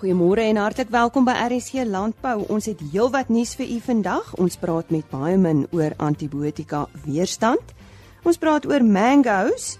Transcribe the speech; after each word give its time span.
Goeiemôre 0.00 0.40
en 0.40 0.56
hartlik 0.56 0.88
welkom 0.88 1.26
by 1.28 1.34
RSC 1.36 1.82
Landbou. 1.84 2.46
Ons 2.48 2.70
het 2.70 2.78
heelwat 2.80 3.28
nuus 3.28 3.50
vir 3.58 3.68
u 3.68 3.74
vandag. 3.84 4.30
Ons 4.40 4.54
praat 4.56 4.88
met 4.88 5.04
baie 5.12 5.34
min 5.36 5.66
oor 5.76 5.92
antibiotika 6.00 6.86
weerstand. 7.04 7.74
Ons 8.24 8.40
praat 8.40 8.64
oor 8.64 8.80
mangoes 8.80 9.74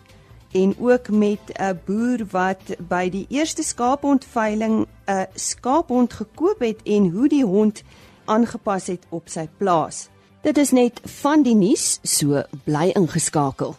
en 0.52 0.74
ook 0.76 1.08
met 1.08 1.40
'n 1.56 1.80
boer 1.86 2.26
wat 2.36 2.60
by 2.88 3.08
die 3.08 3.24
eerste 3.30 3.62
skaaphondveiling 3.62 4.84
'n 5.08 5.26
skaaphond 5.34 6.12
gekoop 6.12 6.60
het 6.60 6.82
en 6.84 7.08
hoe 7.08 7.28
die 7.28 7.44
hond 7.44 7.82
aangepas 8.24 8.86
het 8.86 9.06
op 9.08 9.28
sy 9.28 9.48
plaas. 9.56 10.08
Dit 10.42 10.58
is 10.58 10.70
net 10.70 11.00
van 11.04 11.42
die 11.42 11.54
nuus, 11.54 11.98
so 12.02 12.42
bly 12.64 12.92
ingeskakel. 12.94 13.76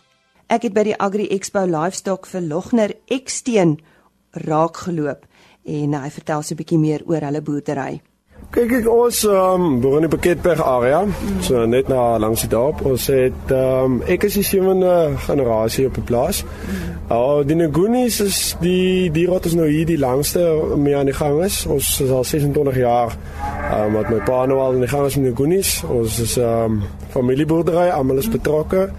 Ek 0.48 0.62
het 0.62 0.74
by 0.74 0.84
die 0.84 0.98
Agri 0.98 1.28
Expo 1.28 1.66
Livestock 1.66 2.26
vir 2.26 2.42
Logner 2.42 2.94
Eksteen 3.06 3.80
raak 4.32 4.78
geloop 4.78 5.26
en 5.66 5.94
hy 5.94 6.10
vertel 6.10 6.42
so 6.42 6.54
'n 6.54 6.58
bietjie 6.58 6.80
meer 6.80 7.02
oor 7.06 7.22
hulle 7.22 7.42
boerdery. 7.42 8.02
Kyk 8.52 8.72
ek 8.72 8.88
ons 8.90 9.24
ehm 9.24 9.62
um, 9.62 9.82
woon 9.82 10.04
in 10.04 10.10
die 10.10 10.18
Pakketberg 10.18 10.60
area, 10.60 11.06
so 11.42 11.66
net 11.66 11.88
na 11.88 12.18
langs 12.18 12.42
die 12.42 12.50
dorp. 12.50 12.82
Ons 12.86 13.08
het 13.08 13.52
ehm 13.52 13.84
um, 13.84 14.02
ek 14.08 14.24
is 14.24 14.34
die 14.34 14.44
sewende 14.44 15.16
generasie 15.28 15.86
op 15.88 15.94
die 15.94 16.04
plaas. 16.04 16.44
Mm. 16.44 16.92
Oh, 17.12 17.44
die 17.44 17.56
Ngunis 17.56 18.22
is 18.24 18.56
die 18.62 19.12
die 19.12 19.26
rot 19.28 19.46
is 19.46 19.56
nou 19.58 19.66
hier 19.68 19.86
die 19.86 19.98
langste 20.00 20.46
mee 20.80 20.96
aan 20.96 21.10
die 21.10 21.16
gang 21.16 21.42
is. 21.44 21.66
Ons 21.68 21.90
is 22.00 22.10
al 22.10 22.24
26 22.24 22.78
jaar 22.80 23.12
ehm 23.12 23.86
um, 23.86 23.98
met 23.98 24.10
my 24.10 24.20
pa 24.28 24.46
nou 24.46 24.60
al 24.64 24.78
in 24.78 24.86
die 24.86 24.92
gang 24.92 25.06
is 25.06 25.18
met 25.20 25.34
Ngunis. 25.34 25.74
Ons 25.84 26.20
is 26.24 26.38
ehm 26.38 26.78
um, 26.78 26.84
familieboerdery, 27.12 27.90
almal 27.92 28.22
is 28.24 28.32
betrokke. 28.32 28.90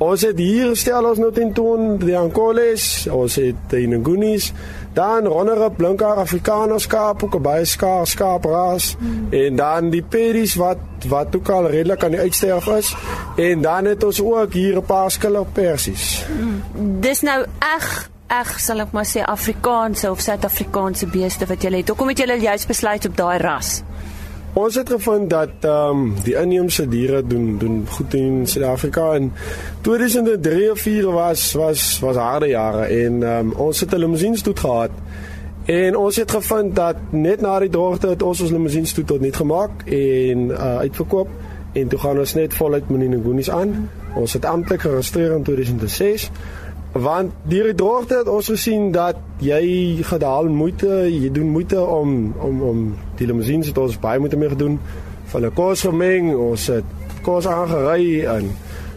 Ons 0.00 0.24
het 0.24 0.38
hier 0.40 0.72
stel 0.72 1.04
ons 1.04 1.20
nou 1.20 1.28
teen 1.36 1.52
toon 1.52 1.98
die 2.00 2.16
Ankoles, 2.16 3.06
ons 3.12 3.36
het 3.36 3.68
die 3.68 3.84
Ngunis 3.92 4.52
dan 4.92 5.26
rondere 5.26 5.70
blinker 5.70 6.18
Afrikaner 6.18 6.80
skaap 6.80 7.22
ook 7.24 7.42
baie 7.42 7.64
skaars 7.64 8.10
skaapraas 8.10 8.96
mm. 8.98 9.32
en 9.32 9.56
dan 9.56 9.90
die 9.90 10.02
peris 10.02 10.54
wat 10.54 10.78
wat 11.08 11.36
ook 11.36 11.48
al 11.48 11.68
redelik 11.70 12.04
aan 12.04 12.10
die 12.10 12.20
uitsterf 12.20 12.66
is 12.66 12.94
en 13.36 13.62
dan 13.62 13.84
het 13.84 14.04
ons 14.04 14.22
ook 14.22 14.52
hier 14.52 14.76
'n 14.76 14.84
paar 14.84 15.10
skiller 15.10 15.46
persies. 15.52 16.26
Mm. 16.28 16.62
Dis 17.00 17.20
nou 17.20 17.44
eg 17.76 18.10
eg 18.26 18.60
sal 18.60 18.80
ek 18.80 18.92
maar 18.94 19.06
sê 19.06 19.22
Afrikaanse 19.26 20.10
of 20.10 20.20
Suid-Afrikaanse 20.20 21.06
beeste 21.06 21.46
wat 21.46 21.62
jy 21.62 21.76
het. 21.76 21.88
Hoekom 21.88 22.08
het 22.08 22.18
jy 22.18 22.38
juist 22.40 22.66
besluit 22.66 23.06
op 23.06 23.16
daai 23.16 23.38
ras? 23.38 23.82
Ons 24.52 24.74
het 24.74 24.88
gevind 24.90 25.30
dat 25.30 25.48
ehm 25.60 25.98
um, 25.98 26.14
die 26.24 26.34
inheemse 26.34 26.88
diere 26.88 27.22
doen 27.26 27.58
doen 27.58 27.84
goed 27.88 28.14
in 28.14 28.46
Suid-Afrika 28.46 29.12
en 29.12 29.32
2003 29.80 30.70
of 30.70 30.78
4 30.78 31.10
was 31.12 31.52
was 31.52 31.98
was 32.00 32.16
harde 32.16 32.48
jare 32.48 32.82
en 32.84 33.22
ehm 33.22 33.46
um, 33.46 33.52
ons 33.52 33.80
het 33.80 33.94
'n 33.94 33.98
limousine 33.98 34.36
stoet 34.36 34.58
gehad. 34.58 34.90
En 35.64 35.96
ons 35.96 36.16
het 36.16 36.30
gevind 36.30 36.76
dat 36.76 36.96
net 37.10 37.40
na 37.40 37.58
die 37.58 37.68
droogte 37.68 38.08
het 38.08 38.22
ons 38.22 38.40
ons 38.40 38.50
limousine 38.50 38.86
stoet 38.86 39.06
tot 39.06 39.20
niet 39.20 39.36
gemaak 39.36 39.70
en 39.86 40.38
uh, 40.38 40.76
uitverkoop 40.76 41.28
en 41.72 41.88
toe 41.88 41.98
gaan 41.98 42.18
ons 42.18 42.34
net 42.34 42.54
voluit 42.54 42.88
Ngonies 42.88 43.50
aan. 43.50 43.90
Ons 44.14 44.32
het 44.32 44.44
amptelik 44.44 44.80
geregistreer 44.80 45.32
in 45.32 45.42
2006 45.42 46.30
want 46.92 47.32
deur 47.42 47.64
die 47.70 47.74
droogte 47.74 48.16
het 48.18 48.28
ons 48.28 48.48
gesien 48.50 48.90
dat 48.92 49.16
jy 49.38 50.02
gedaal 50.02 50.48
moeite, 50.50 50.88
jy 51.06 51.30
doen 51.32 51.52
moeite 51.54 51.80
om 51.80 52.34
om 52.38 52.62
om 52.62 52.80
die 53.16 53.26
limousine 53.26 53.64
se 53.64 53.74
ons 53.80 53.98
baie 53.98 54.18
moeite 54.18 54.36
mee 54.36 54.48
gedoen 54.48 54.80
van 55.30 55.46
'n 55.46 55.54
kos 55.54 55.80
gemeng, 55.86 56.34
ons 56.36 56.66
het 56.66 56.84
kos 57.22 57.46
aangery 57.46 58.24
en 58.24 58.50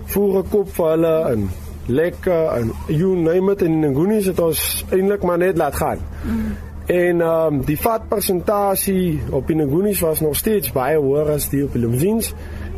voer 0.06 0.44
gekoop 0.44 0.70
vir 0.70 0.90
hulle 0.90 1.16
en 1.32 1.50
lekker 1.88 2.48
en 2.58 2.72
you 2.88 3.16
name 3.16 3.52
it 3.52 3.62
in 3.62 3.80
Nguni 3.80 4.22
het 4.24 4.40
ons 4.40 4.86
eintlik 4.90 5.24
maar 5.24 5.38
net 5.38 5.58
laat 5.58 5.76
gaan. 5.76 6.00
Mm. 6.24 6.56
En 6.86 7.22
ehm 7.22 7.54
um, 7.54 7.62
die 7.66 7.80
vat 7.80 8.08
persentasie 8.08 9.22
op 9.32 9.48
die 9.48 9.56
Nguni 9.56 9.96
was 10.00 10.20
nog 10.20 10.36
steeds 10.36 10.72
baie 10.72 10.98
hoër 10.98 11.30
as 11.36 11.50
die 11.50 11.64
op 11.64 11.72
die 11.74 11.82
limousines. 11.82 12.34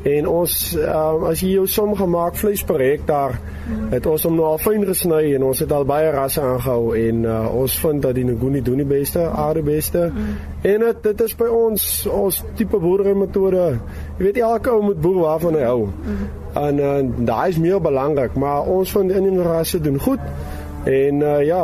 En 0.05 0.27
ons 0.29 0.55
um, 0.77 1.23
as 1.31 1.41
jy 1.41 1.55
jou 1.55 1.65
som 1.67 1.95
gemaak 1.97 2.35
vleis 2.37 2.61
per 2.65 2.81
hektaar 2.83 3.39
het 3.89 4.05
ons 4.05 4.25
hom 4.27 4.35
nou 4.37 4.45
al 4.51 4.59
fyn 4.61 4.83
gesny 4.85 5.31
en 5.33 5.45
ons 5.47 5.61
het 5.63 5.71
al 5.73 5.85
baie 5.89 6.11
rasse 6.13 6.41
aangehou 6.41 6.93
en 6.99 7.23
uh, 7.25 7.37
ons 7.57 7.77
vind 7.81 8.03
dat 8.03 8.13
die 8.17 8.25
Nguni 8.27 8.61
doen 8.65 8.83
die 8.83 8.85
beste, 8.85 9.23
aarde 9.25 9.63
beste. 9.65 10.03
Mm. 10.13 10.35
En 10.69 10.85
het, 10.85 11.01
dit 11.07 11.23
is 11.25 11.33
by 11.39 11.49
ons 11.49 11.87
ons 12.13 12.41
tipe 12.59 12.77
boerdery 12.81 13.15
metode. 13.17 13.65
Jy 14.19 14.27
weet 14.27 14.41
elke 14.45 14.75
ou 14.75 14.83
moet 14.91 15.01
boer 15.01 15.19
waarvan 15.23 15.57
hy 15.57 15.65
hou. 15.65 15.89
Mm. 15.89 16.29
En 16.61 16.83
uh, 16.85 16.93
daai 17.31 17.55
is 17.55 17.59
meer 17.61 17.81
belangrik, 17.81 18.37
maar 18.37 18.69
ons 18.69 18.93
van 18.93 19.09
die 19.09 19.17
inheemse 19.17 19.49
rasse 19.49 19.81
doen 19.81 19.99
goed. 20.05 20.31
En 20.85 21.21
uh, 21.25 21.39
ja, 21.41 21.63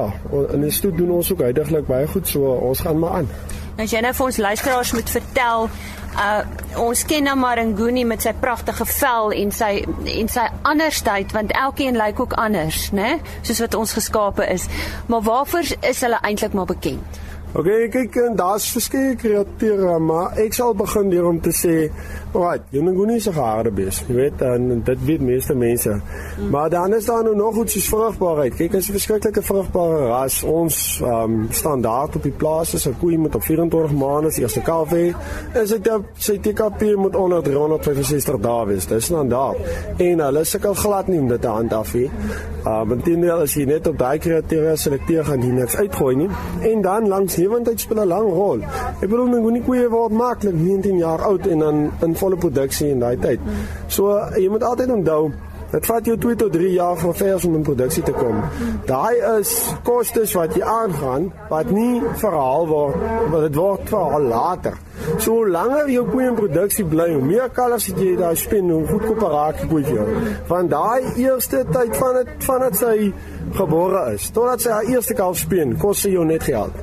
in 0.56 0.66
die 0.66 0.73
stoet 0.73 0.97
doen 0.97 1.13
ons 1.19 1.29
ook 1.31 1.46
uitdruklik 1.46 1.85
baie 1.85 2.09
goed, 2.09 2.25
so 2.28 2.58
ons 2.58 2.81
gaan 2.81 2.97
maar 3.00 3.22
aan. 3.22 3.34
Nou 3.78 3.85
jy 3.88 4.02
nou 4.03 4.12
vir 4.18 4.25
ons 4.25 4.38
luisteraars 4.38 4.91
moet 4.97 5.09
vertel 5.09 5.69
uh 6.16 6.41
ons 6.81 7.05
ken 7.05 7.23
nou 7.27 7.35
maar 7.35 7.59
Nguni 7.66 8.05
met 8.07 8.23
sy 8.23 8.31
pragtige 8.39 8.85
vel 8.85 9.33
en 9.35 9.51
sy 9.51 9.72
en 10.16 10.29
sy 10.31 10.45
andersheid 10.67 11.33
want 11.35 11.51
elkeen 11.51 11.99
lyk 11.99 12.19
ook 12.19 12.33
anders, 12.39 12.89
né? 12.95 13.17
Soos 13.41 13.59
wat 13.59 13.75
ons 13.75 13.94
geskape 13.94 14.47
is. 14.47 14.67
Maar 15.11 15.22
waarvoor 15.27 15.75
is 15.79 16.01
hulle 16.01 16.19
eintlik 16.22 16.53
maar 16.53 16.72
bekend? 16.72 17.20
Okay, 17.51 17.89
kyk, 17.91 18.16
daar's 18.39 18.69
verskeie 18.72 19.16
kreature, 19.19 19.97
maar 20.00 20.38
ek 20.39 20.53
sal 20.56 20.72
begin 20.79 21.09
deur 21.12 21.25
om 21.34 21.39
te 21.44 21.51
sê 21.51 21.89
Right, 22.31 22.63
jy 22.72 22.79
moet 22.79 22.95
nie 23.09 23.19
so 23.19 23.34
harde 23.35 23.73
wees. 23.75 23.97
Jy 24.07 24.13
weet 24.16 24.41
en 24.47 24.69
dit 24.88 25.01
weet 25.03 25.23
meeste 25.28 25.56
mense. 25.56 25.91
Mm. 25.91 26.50
Maar 26.53 26.69
dan 26.72 26.94
is 26.95 27.06
daar 27.06 27.25
nou 27.28 27.34
nog 27.35 27.56
goed 27.56 27.72
soos 27.72 27.90
vrugbaarheid. 27.91 28.56
Kyk, 28.56 28.78
as 28.79 28.88
jy 28.88 28.95
verskriklike 28.95 29.44
vrugbare 29.44 30.06
ras 30.07 30.38
ons 30.47 30.78
um, 31.03 31.50
standaard 31.51 32.16
op 32.16 32.23
die 32.23 32.31
plaas 32.31 32.72
is 32.73 32.88
'n 32.88 32.95
koei 33.01 33.17
met 33.17 33.35
op 33.35 33.44
24 33.44 33.91
maande 33.91 34.31
se 34.31 34.41
eerste 34.41 34.61
kalf 34.61 34.94
hê. 34.95 35.11
Is 35.59 35.69
dit 35.75 35.90
sy 36.16 36.38
TKP 36.40 36.95
moet 36.95 37.16
onder 37.16 37.44
365 37.44 38.40
dae 38.40 38.66
wees. 38.66 38.88
Dis 38.88 39.06
standaard. 39.06 39.57
En 39.97 40.19
hulle 40.19 40.44
sukkel 40.44 40.73
glad 40.73 41.07
nie 41.07 41.19
om 41.19 41.28
dit 41.28 41.41
te 41.41 41.47
handhaaf 41.47 41.94
nie. 41.94 42.09
Dit 43.03 43.07
is 43.07 43.29
as 43.29 43.53
jy 43.53 43.66
net 43.66 43.88
op 43.88 43.97
daai 43.97 44.17
kriteria 44.19 44.75
selekteer 44.75 45.25
gaan 45.25 45.41
jy 45.41 45.51
niks 45.51 45.75
uitgooi 45.75 46.16
nie. 46.16 46.29
En 46.61 46.81
dan 46.81 47.07
langs 47.07 47.35
lewendheid 47.41 47.79
speel 47.79 48.02
'n 48.02 48.07
lang 48.07 48.29
rol. 48.29 48.59
Ek 49.02 49.07
bedoel, 49.09 49.28
my 49.28 49.62
koei 49.66 49.88
word 49.90 50.12
maklik 50.12 50.56
19 50.56 50.97
jaar 50.97 51.22
oud 51.29 51.47
en 51.47 51.59
dan 51.59 51.91
in 52.02 52.16
volle 52.16 52.38
produksie 52.38 52.90
in 52.90 53.00
daai 53.00 53.18
tyd. 53.18 53.40
So 53.88 54.19
jy 54.38 54.50
moet 54.50 54.63
altyd 54.63 54.90
onthou 54.90 55.31
Dit 55.71 55.85
vat 55.87 56.05
jou 56.05 56.17
2 56.19 56.35
tot 56.35 56.51
3 56.51 56.71
jaar 56.73 56.97
van 56.99 57.13
vers 57.15 57.45
om 57.47 57.55
in 57.55 57.63
produksie 57.63 58.03
te 58.03 58.11
kom. 58.11 58.41
Daai 58.89 59.21
is 59.39 59.51
kostes 59.87 60.33
wat 60.35 60.55
jy 60.55 60.63
aangaan 60.67 61.29
wat 61.49 61.71
nie 61.71 62.01
verhaal 62.19 62.67
word, 62.67 63.03
wat 63.31 63.45
dit 63.47 63.59
word 63.59 63.91
verhaal 63.93 64.31
later. 64.33 64.79
So 65.23 65.45
langer 65.47 65.89
jou 65.89 66.03
koei 66.11 66.27
in 66.27 66.35
produksie 66.37 66.85
bly, 66.85 67.07
hoe 67.15 67.23
meer 67.25 67.49
kalvers 67.55 67.87
jy 67.89 68.15
daai 68.19 68.35
spin, 68.37 68.69
hoe 68.69 68.83
goedkoper 68.89 69.33
raak 69.33 69.61
die 69.61 69.69
koei 69.71 69.83
vir. 69.87 70.11
Van 70.49 70.69
daai 70.71 71.07
eerste 71.23 71.63
tyd 71.71 71.95
van 71.97 72.19
dit 72.19 72.33
van 72.45 72.65
dit 72.67 72.77
sy 72.81 72.95
gebore 73.55 74.03
is 74.13 74.27
totdat 74.35 74.63
sy 74.63 74.71
haar 74.71 74.89
eerste 74.91 75.15
kalf 75.17 75.39
speen, 75.41 75.73
kos 75.81 76.03
sy 76.05 76.13
jou 76.13 76.25
net 76.27 76.45
geld. 76.47 76.75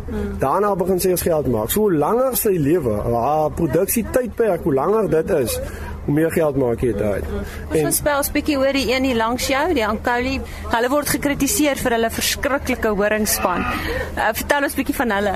Daarna 0.42 0.74
begin 0.78 1.00
sy 1.00 1.12
eers 1.12 1.24
geld 1.28 1.48
maak. 1.52 1.70
So 1.72 1.92
langer 1.92 2.36
sy 2.40 2.56
lewe, 2.56 2.96
haar 3.04 3.52
produksie 3.56 4.04
tydperk, 4.16 4.64
hoe 4.66 4.74
langer 4.80 5.08
dit 5.12 5.36
is, 5.38 5.58
hoe 6.08 6.16
meer 6.16 6.32
geld 6.32 6.56
maak 6.56 6.80
jy 6.80 6.94
daai. 6.96 7.20
Ons 7.84 7.98
spel 8.00 8.22
'n 8.22 8.32
bietjie 8.32 8.56
oor 8.56 8.72
die 8.72 8.88
een 8.88 9.04
hier 9.04 9.16
langs 9.16 9.46
jou, 9.46 9.64
die 9.74 9.84
Ankoli. 9.84 10.40
Hulle 10.72 10.88
word 10.88 11.08
gekritiseer 11.08 11.76
vir 11.76 11.92
hulle 11.96 12.10
verskriklike 12.10 12.88
horingspan. 12.88 13.60
Uh, 14.16 14.30
vertel 14.32 14.64
ons 14.64 14.76
bietjie 14.78 14.96
van 14.96 15.10
hulle. 15.10 15.34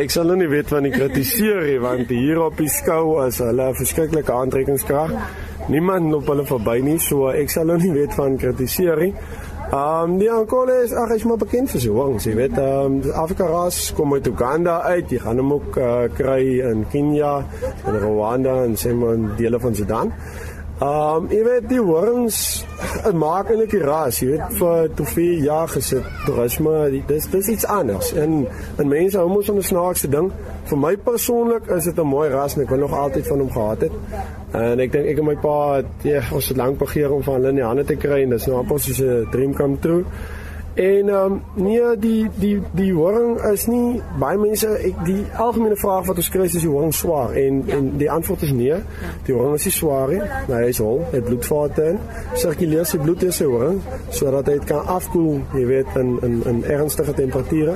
Ek 0.00 0.10
sal 0.10 0.26
nou 0.26 0.36
nie 0.36 0.48
weet 0.50 0.68
van 0.68 0.82
die 0.82 0.90
kritiseer 0.90 1.62
nie, 1.62 1.78
want 1.78 2.10
hier 2.10 2.42
op 2.42 2.58
die 2.58 2.68
skou 2.68 3.26
is 3.26 3.38
hulle 3.38 3.70
'n 3.70 3.74
verskriklike 3.74 4.32
aantrekkingskrag. 4.32 5.14
Niemand 5.68 6.10
loop 6.10 6.26
hulle 6.26 6.44
verby 6.44 6.80
nie, 6.82 6.98
so 6.98 7.28
ek 7.30 7.50
sal 7.50 7.64
nou 7.64 7.78
nie 7.78 7.92
weet 7.92 8.14
van 8.14 8.36
kritiseer 8.36 8.98
nie. 8.98 9.14
Ehm 9.70 10.10
um, 10.10 10.18
die 10.18 10.30
Ankole 10.30 10.82
is 10.82 10.92
ag, 10.92 11.12
is 11.14 11.22
maar 11.24 11.36
bekend 11.38 11.70
vir 11.70 11.78
sy 11.78 11.90
wings, 11.94 12.24
jy 12.26 12.32
weet. 12.34 12.56
Ehm 12.58 12.96
um, 12.96 13.12
Afrika 13.14 13.46
ras 13.46 13.76
kom 13.94 14.16
uit 14.16 14.26
Uganda 14.26 14.80
uit. 14.82 15.12
Jy 15.14 15.20
gaan 15.22 15.38
hom 15.38 15.52
ook 15.60 15.76
uh, 15.78 16.08
kry 16.10 16.40
in 16.66 16.82
Kenia, 16.90 17.36
in 17.86 17.98
Rwanda 18.02 18.56
en 18.64 18.74
sême 18.74 19.12
in 19.14 19.28
dele 19.38 19.60
van 19.62 19.78
Sudan. 19.78 20.10
Ehm 20.80 21.16
um, 21.16 21.26
jy 21.28 21.42
weet 21.44 21.66
die 21.68 21.80
horings 21.84 22.36
maak 23.12 23.50
eintlik 23.52 23.74
die 23.74 23.82
ras, 23.84 24.22
jy 24.22 24.30
weet 24.30 24.54
vir 24.56 24.86
te 24.96 25.04
veel 25.10 25.42
jaar 25.44 25.68
gesit 25.68 26.06
toerisme, 26.24 26.72
dis 27.04 27.26
dis 27.28 27.50
iets 27.52 27.66
anders. 27.68 28.14
En 28.16 28.46
en 28.80 28.88
mense 28.88 29.18
hou 29.20 29.26
mos 29.28 29.50
van 29.50 29.60
'n 29.60 29.68
snaakse 29.68 30.08
ding. 30.08 30.30
Vir 30.70 30.78
my 30.78 30.94
persoonlik 30.96 31.68
is 31.76 31.84
dit 31.84 31.98
'n 31.98 32.06
mooi 32.06 32.30
ras 32.30 32.56
en 32.56 32.62
ek 32.62 32.70
wil 32.70 32.78
nog 32.78 32.96
altyd 32.96 33.26
van 33.26 33.38
hom 33.38 33.52
gehad 33.52 33.80
het. 33.80 33.92
En 34.52 34.80
ek 34.80 34.92
dink 34.92 35.06
ek 35.06 35.18
en 35.18 35.24
my 35.24 35.36
pa 35.36 35.82
ja, 36.02 36.22
ons 36.32 36.48
het 36.48 36.56
lank 36.56 36.78
begeer 36.78 37.12
om 37.12 37.22
van 37.22 37.34
hulle 37.34 37.48
in 37.48 37.60
die 37.60 37.64
hande 37.64 37.84
te 37.84 37.96
kry 37.96 38.22
en 38.22 38.30
dis 38.30 38.46
nou 38.46 38.58
amper 38.58 38.80
soos 38.80 39.00
'n 39.00 39.28
dream 39.30 39.54
come 39.54 39.78
true. 39.78 40.04
En 40.74 41.08
ehm 41.08 41.32
um, 41.32 41.42
nee 41.54 41.96
die 41.98 42.30
die 42.34 42.62
die 42.72 42.92
horing 42.94 43.40
is 43.42 43.66
nie 43.66 44.00
baie 44.18 44.38
mense 44.38 44.68
ek 44.70 45.00
die 45.04 45.24
algemene 45.34 45.76
vraag 45.76 46.06
wat 46.06 46.20
ons 46.22 46.28
kry 46.30 46.46
is 46.46 46.54
die 46.54 46.70
horing 46.70 46.94
swaar 46.94 47.34
en 47.34 47.62
ja. 47.66 47.74
en 47.76 47.88
die 47.98 48.10
antwoord 48.10 48.44
is 48.46 48.52
nee. 48.54 48.76
Die 49.26 49.34
horing 49.34 49.56
is 49.58 49.66
nie 49.66 49.74
swaar 49.74 50.14
nie. 50.14 50.20
Nou, 50.20 50.60
hy 50.60 50.68
is 50.70 50.78
hol, 50.78 51.02
het 51.10 51.26
bloedvate 51.26 51.88
in. 51.94 51.98
Sirkuleer 52.38 52.86
sy 52.86 53.00
bloed 53.02 53.24
deur 53.24 53.34
sy 53.34 53.48
horing 53.50 53.82
sodat 54.14 54.46
hy 54.46 54.60
dit 54.60 54.68
kan 54.70 54.86
afkoel, 54.94 55.42
jy 55.58 55.64
weet 55.72 55.98
in 55.98 56.14
in 56.28 56.38
in 56.52 56.62
ernstige 56.78 57.16
temperature. 57.18 57.74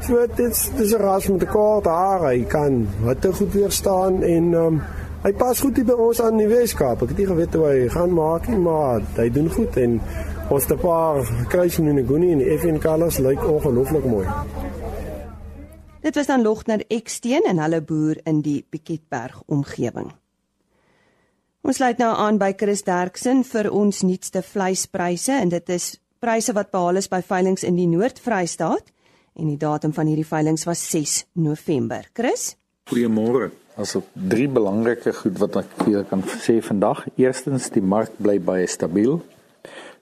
So 0.00 0.24
dit 0.24 0.40
dis 0.78 0.94
'n 0.96 1.02
ras 1.04 1.28
met 1.28 1.42
'n 1.42 1.52
kort 1.52 1.84
haar, 1.84 2.24
hy 2.32 2.44
kan 2.48 2.88
wat 3.04 3.20
te 3.20 3.32
goed 3.32 3.52
weerstaan 3.52 4.22
en 4.22 4.54
ehm 4.54 4.66
um, 4.66 4.82
hy 5.22 5.32
pas 5.32 5.60
goed 5.60 5.76
hier 5.76 5.84
by 5.84 5.92
ons 5.92 6.20
aan 6.20 6.36
die 6.36 6.48
Weskaap. 6.48 7.02
Ek 7.02 7.08
het 7.08 7.18
nie 7.18 7.26
geweet 7.26 7.54
hoe 7.54 7.66
hy 7.66 7.88
gaan 7.88 8.12
maak 8.14 8.48
nie, 8.48 8.58
maar 8.58 9.00
hy 9.16 9.28
doen 9.30 9.50
goed 9.50 9.76
en 9.76 10.00
ons 10.50 10.66
te 10.66 10.74
paar 10.74 11.22
kruising 11.50 11.86
in 11.92 12.00
die 12.00 12.06
Guni 12.06 12.32
en 12.34 12.40
die 12.42 12.50
FN 12.58 12.80
Colors 12.82 13.20
lyk 13.22 13.42
ongelooflik 13.46 14.06
mooi. 14.10 14.26
Dit 16.02 16.16
was 16.16 16.26
dan 16.26 16.42
Logner 16.42 16.82
Eksteen 16.88 17.46
en 17.46 17.60
hulle 17.62 17.78
boer 17.86 18.18
in 18.26 18.40
die 18.42 18.64
Piketberg 18.66 19.44
omgewing. 19.46 20.10
Ons 21.62 21.76
sluit 21.78 21.98
nou 22.00 22.10
aan 22.16 22.40
by 22.40 22.54
Chris 22.56 22.82
Derksen 22.82 23.44
vir 23.44 23.68
ons 23.70 24.02
nuutste 24.02 24.42
vleispryse 24.42 25.36
en 25.36 25.52
dit 25.52 25.74
is 25.76 25.92
pryse 26.20 26.54
wat 26.56 26.72
behaal 26.72 26.98
is 26.98 27.10
by 27.12 27.20
veilinge 27.22 27.66
in 27.68 27.76
die 27.78 27.88
Noord-Vrystaat 27.92 28.90
en 29.38 29.50
die 29.52 29.58
datum 29.60 29.92
van 29.94 30.08
hierdie 30.10 30.26
veilinge 30.26 30.66
was 30.66 30.82
6 30.90 31.26
November. 31.38 32.08
Chris? 32.16 32.54
Goeiemôre. 32.90 33.52
As 33.78 33.94
op 33.96 34.08
drie 34.12 34.48
belangrike 34.50 35.12
goed 35.14 35.38
wat 35.38 35.60
ek 35.62 35.76
vir 35.78 35.92
julle 35.94 36.08
kan 36.10 36.24
sê 36.42 36.58
vandag. 36.64 37.04
Eerstens, 37.20 37.70
die 37.70 37.84
mark 37.84 38.18
bly 38.18 38.40
baie 38.42 38.66
stabiel. 38.68 39.20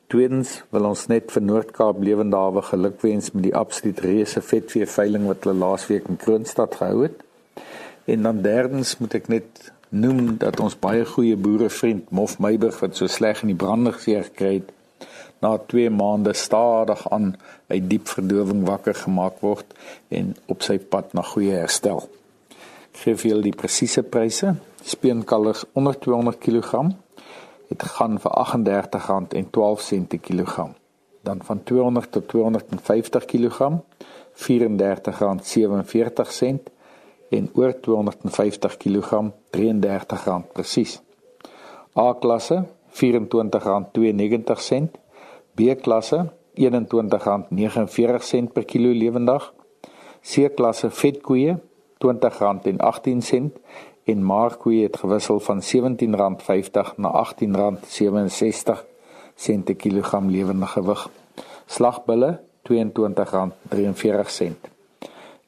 Tweedens, 0.09 0.63
wil 0.73 0.87
ons 0.89 1.03
net 1.13 1.29
vir 1.35 1.43
Noord-Kaap 1.45 1.99
Lewende 2.01 2.39
Hawe 2.41 2.63
gelukwens 2.65 3.27
met 3.35 3.43
die 3.45 3.53
absoluut 3.53 3.99
reuse 4.01 4.41
vetvee 4.41 4.87
veiling 4.89 5.27
wat 5.29 5.45
hulle 5.45 5.61
laasweek 5.61 6.07
in 6.09 6.17
Kroonstad 6.17 6.79
gehou 6.79 7.03
het. 7.03 7.19
En 8.09 8.23
dan 8.25 8.39
derdens 8.41 8.95
moet 9.03 9.19
ek 9.19 9.27
net 9.29 9.67
noem 9.93 10.39
dat 10.41 10.63
ons 10.65 10.79
baie 10.81 11.03
goeie 11.05 11.37
boerevriend 11.37 12.09
Mof 12.09 12.39
Meiburg 12.41 12.79
wat 12.81 12.97
so 12.97 13.05
sleg 13.05 13.43
in 13.45 13.53
die 13.53 13.59
brande 13.61 13.93
geseer 13.99 14.25
gekry 14.31 14.55
het, 14.63 14.71
na 15.45 15.51
2 15.75 15.91
maande 15.93 16.33
stadig 16.33 17.03
aan 17.13 17.35
uit 17.69 17.91
diep 17.91 18.09
verdowing 18.09 18.63
wakker 18.65 18.97
gemaak 18.97 19.43
word 19.45 19.77
en 20.09 20.31
op 20.49 20.65
sy 20.65 20.79
pad 20.81 21.13
na 21.13 21.27
goeie 21.35 21.59
herstel. 21.61 22.01
Ek 22.95 23.03
gee 23.03 23.21
vir 23.21 23.35
julle 23.35 23.45
die 23.51 23.59
presiese 23.61 24.07
pryse. 24.09 24.55
Speenkalvers 24.89 25.67
onder 25.77 26.01
200 26.01 26.41
kg 26.41 26.89
het 27.69 27.83
gaan 27.83 28.19
vir 28.21 28.33
R38.12 28.45 30.07
per 30.09 30.19
kilogram. 30.19 30.75
Dan 31.23 31.41
van 31.45 31.63
200 31.63 32.13
tot 32.13 32.29
250 32.29 33.25
kg 33.25 33.71
R34.47 34.35 34.45
en 37.31 37.51
oor 37.55 37.81
250 37.81 38.77
kg 38.77 39.31
R33 39.57 40.43
presies. 40.53 41.03
A 41.97 42.15
klasse 42.15 42.65
R24.92 42.93 43.03
B-klasse 45.55 46.31
R21.49 46.59 48.53
per 48.53 48.65
kilo 48.65 48.93
lewendig. 48.93 49.55
C-klasse 50.23 50.91
vetkoeie 50.91 51.59
R20.18 51.99 53.51
en 54.09 54.25
maarkoeie 54.25 54.83
het 54.83 54.97
gewissel 54.97 55.41
van 55.41 55.63
R17.50 55.63 55.67
na 56.97 57.11
R18.67 57.25 57.27
per 59.65 59.75
kilogram 59.75 60.31
lewendige 60.31 60.73
gewig. 60.73 61.11
Slagbulle 61.67 62.41
R22.43. 62.71 62.73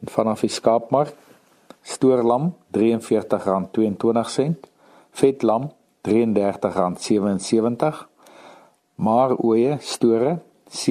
En 0.00 0.08
vanaf 0.08 0.40
die 0.40 0.50
skaapmark 0.50 1.14
stoorlam 1.82 2.54
R43.22 2.76 2.80
vetlam 5.10 5.72
R33.77 6.08 6.14
maar 8.94 9.36
oeye 9.44 9.76
store 9.80 10.38
R27.33 10.68 10.84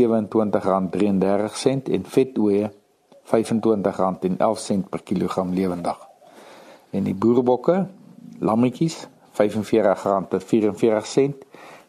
en 1.83 2.05
vetoeye 2.05 2.71
R25.11 3.29 3.31
per 4.89 5.03
kilogram 5.03 5.53
lewendig. 5.53 6.08
En 6.91 7.03
die 7.03 7.15
boerbokke, 7.15 7.87
lammetjies 8.39 9.07
R45.44 9.33 9.37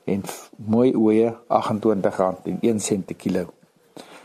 en 0.04 0.22
mooi 0.56 0.96
oeye 0.96 1.36
R28.01 1.48 3.04
per 3.06 3.16
kilo. 3.16 3.52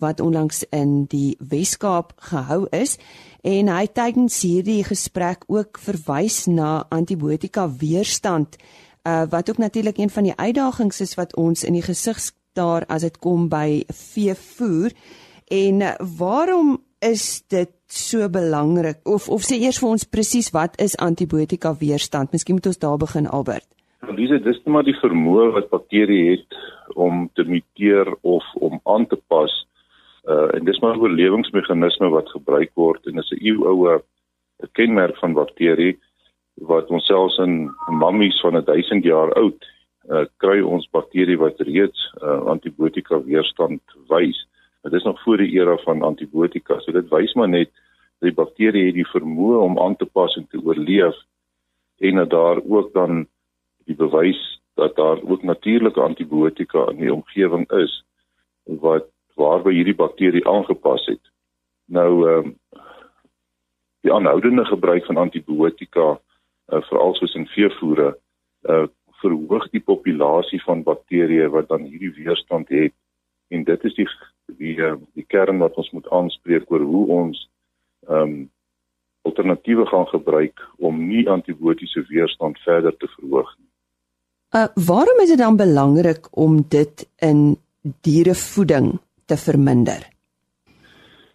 wat 0.00 0.22
onlangs 0.24 0.62
in 0.72 1.04
die 1.12 1.36
Wes-Kaap 1.52 2.14
gehou 2.30 2.64
is 2.72 2.96
en 3.44 3.68
hy 3.68 3.84
tydens 3.92 4.40
hierdie 4.40 4.80
gesprek 4.88 5.44
ook 5.52 5.76
verwys 5.84 6.46
na 6.48 6.86
antibiotika 6.88 7.68
weerstand 7.68 8.56
uh, 9.04 9.28
wat 9.28 9.52
ook 9.52 9.60
natuurlik 9.60 10.00
een 10.00 10.10
van 10.10 10.30
die 10.30 10.36
uitdagings 10.36 11.04
is 11.04 11.16
wat 11.20 11.36
ons 11.36 11.60
in 11.68 11.76
die 11.76 11.84
gesig 11.84 12.24
staar 12.24 12.88
as 12.88 13.04
dit 13.04 13.20
kom 13.20 13.50
by 13.52 13.84
veevoer. 13.92 14.96
En 15.52 15.84
uh, 15.84 15.92
waarom 16.16 16.78
is 17.00 17.42
dit 17.48 17.70
so 17.86 18.28
belangrik? 18.28 19.00
Of 19.04 19.28
of 19.28 19.44
sê 19.46 19.58
eers 19.62 19.78
vir 19.82 19.88
ons 19.88 20.04
presies 20.04 20.50
wat 20.54 20.76
is 20.80 20.96
antibiotika 20.96 21.74
weerstand? 21.80 22.32
Miskien 22.32 22.58
moet 22.58 22.66
ons 22.66 22.78
daar 22.78 22.98
begin 22.98 23.26
Albert. 23.26 23.66
Dis 24.16 24.30
dis 24.30 24.58
net 24.58 24.66
maar 24.66 24.86
die 24.86 24.98
vermoë 24.98 25.52
wat 25.56 25.70
bakterieë 25.70 26.34
het 26.34 26.58
om 26.94 27.28
te 27.34 27.44
muteer 27.44 28.10
of 28.22 28.44
om 28.54 28.80
aan 28.84 29.06
te 29.06 29.18
pas. 29.28 29.54
Uh 30.28 30.48
en 30.54 30.64
dis 30.64 30.80
maar 30.80 30.96
'n 30.96 31.00
oorlewingsmeganisme 31.00 32.08
wat 32.10 32.28
gebruik 32.28 32.70
word 32.74 33.06
en 33.06 33.18
is 33.18 33.32
'n 33.32 33.42
eeuoue 33.42 34.02
kenmerk 34.72 35.16
van 35.18 35.34
bakterieë 35.34 35.98
wat 36.66 36.90
ons 36.90 37.06
selfs 37.06 37.38
in 37.38 37.70
mammies 37.86 38.40
van 38.40 38.64
1000 38.64 39.04
jaar 39.04 39.32
oud 39.34 39.64
uh, 40.10 40.24
kry 40.42 40.60
ons 40.64 40.88
bakterie 40.94 41.38
wat 41.38 41.60
reeds 41.68 42.00
uh, 42.22 42.40
antibiotika 42.52 43.20
weerstand 43.24 43.82
wys. 44.10 44.40
Dit 44.82 44.92
is 44.92 45.02
nog 45.02 45.22
voor 45.22 45.36
die 45.36 45.50
era 45.50 45.76
van 45.76 46.02
antibiotika. 46.02 46.78
So 46.80 46.92
dit 46.92 47.08
wys 47.08 47.34
maar 47.34 47.48
net 47.48 47.70
dat 48.18 48.28
die 48.30 48.34
bakterie 48.34 48.86
het 48.86 48.94
die 48.94 49.08
vermoë 49.08 49.58
om 49.62 49.78
aan 49.78 49.96
te 49.96 50.06
pas 50.06 50.36
en 50.36 50.46
te 50.48 50.60
oorleef 50.62 51.16
en 51.98 52.14
dat 52.22 52.30
daar 52.30 52.60
ook 52.64 52.92
dan 52.92 53.26
die 53.84 53.96
bewys 53.96 54.60
dat 54.74 54.96
daar 54.96 55.22
ook 55.22 55.42
natuurlike 55.42 56.00
antibiotika 56.00 56.88
in 56.90 56.96
die 56.96 57.14
omgewing 57.14 57.70
is 57.70 58.04
wat 58.64 59.08
waarby 59.34 59.72
hierdie 59.74 59.94
bakterie 59.94 60.46
aangepas 60.48 61.06
het. 61.06 61.24
Nou 61.86 62.28
ehm 62.28 62.46
um, 62.46 62.56
die 64.00 64.12
aanhoudende 64.12 64.64
gebruik 64.64 65.04
van 65.04 65.16
antibiotika 65.16 66.06
uh, 66.10 66.82
veral 66.86 67.14
soos 67.14 67.34
in 67.34 67.46
veevoere 67.46 68.14
uh 68.62 68.86
verhoog 69.18 69.64
die 69.74 69.82
populasie 69.82 70.60
van 70.62 70.84
bakterieë 70.86 71.48
wat 71.50 71.68
dan 71.68 71.82
hierdie 71.90 72.12
weerstand 72.14 72.68
het 72.70 72.94
en 73.50 73.64
dit 73.66 73.84
is 73.84 73.96
die 73.96 74.06
die 74.56 74.76
uh, 74.80 74.96
die 75.14 75.26
kern 75.26 75.58
wat 75.58 75.76
ons 75.76 75.90
moet 75.92 76.08
aanspreek 76.10 76.70
oor 76.72 76.80
hoe 76.80 77.06
ons 77.22 77.48
ehm 78.08 78.22
um, 78.22 78.50
alternatiewe 79.28 79.84
gaan 79.86 80.06
gebruik 80.08 80.60
om 80.78 81.00
nie 81.08 81.28
antibiotiese 81.28 82.04
weerstand 82.08 82.58
verder 82.64 82.94
te 82.96 83.08
verhoog 83.16 83.50
nie. 83.58 83.68
Uh 84.56 84.68
waarom 84.88 85.18
is 85.20 85.28
dit 85.28 85.38
dan 85.38 85.56
belangrik 85.56 86.28
om 86.30 86.62
dit 86.68 87.04
in 87.20 87.58
dierevoeding 88.00 88.98
te 89.26 89.36
verminder? 89.36 90.06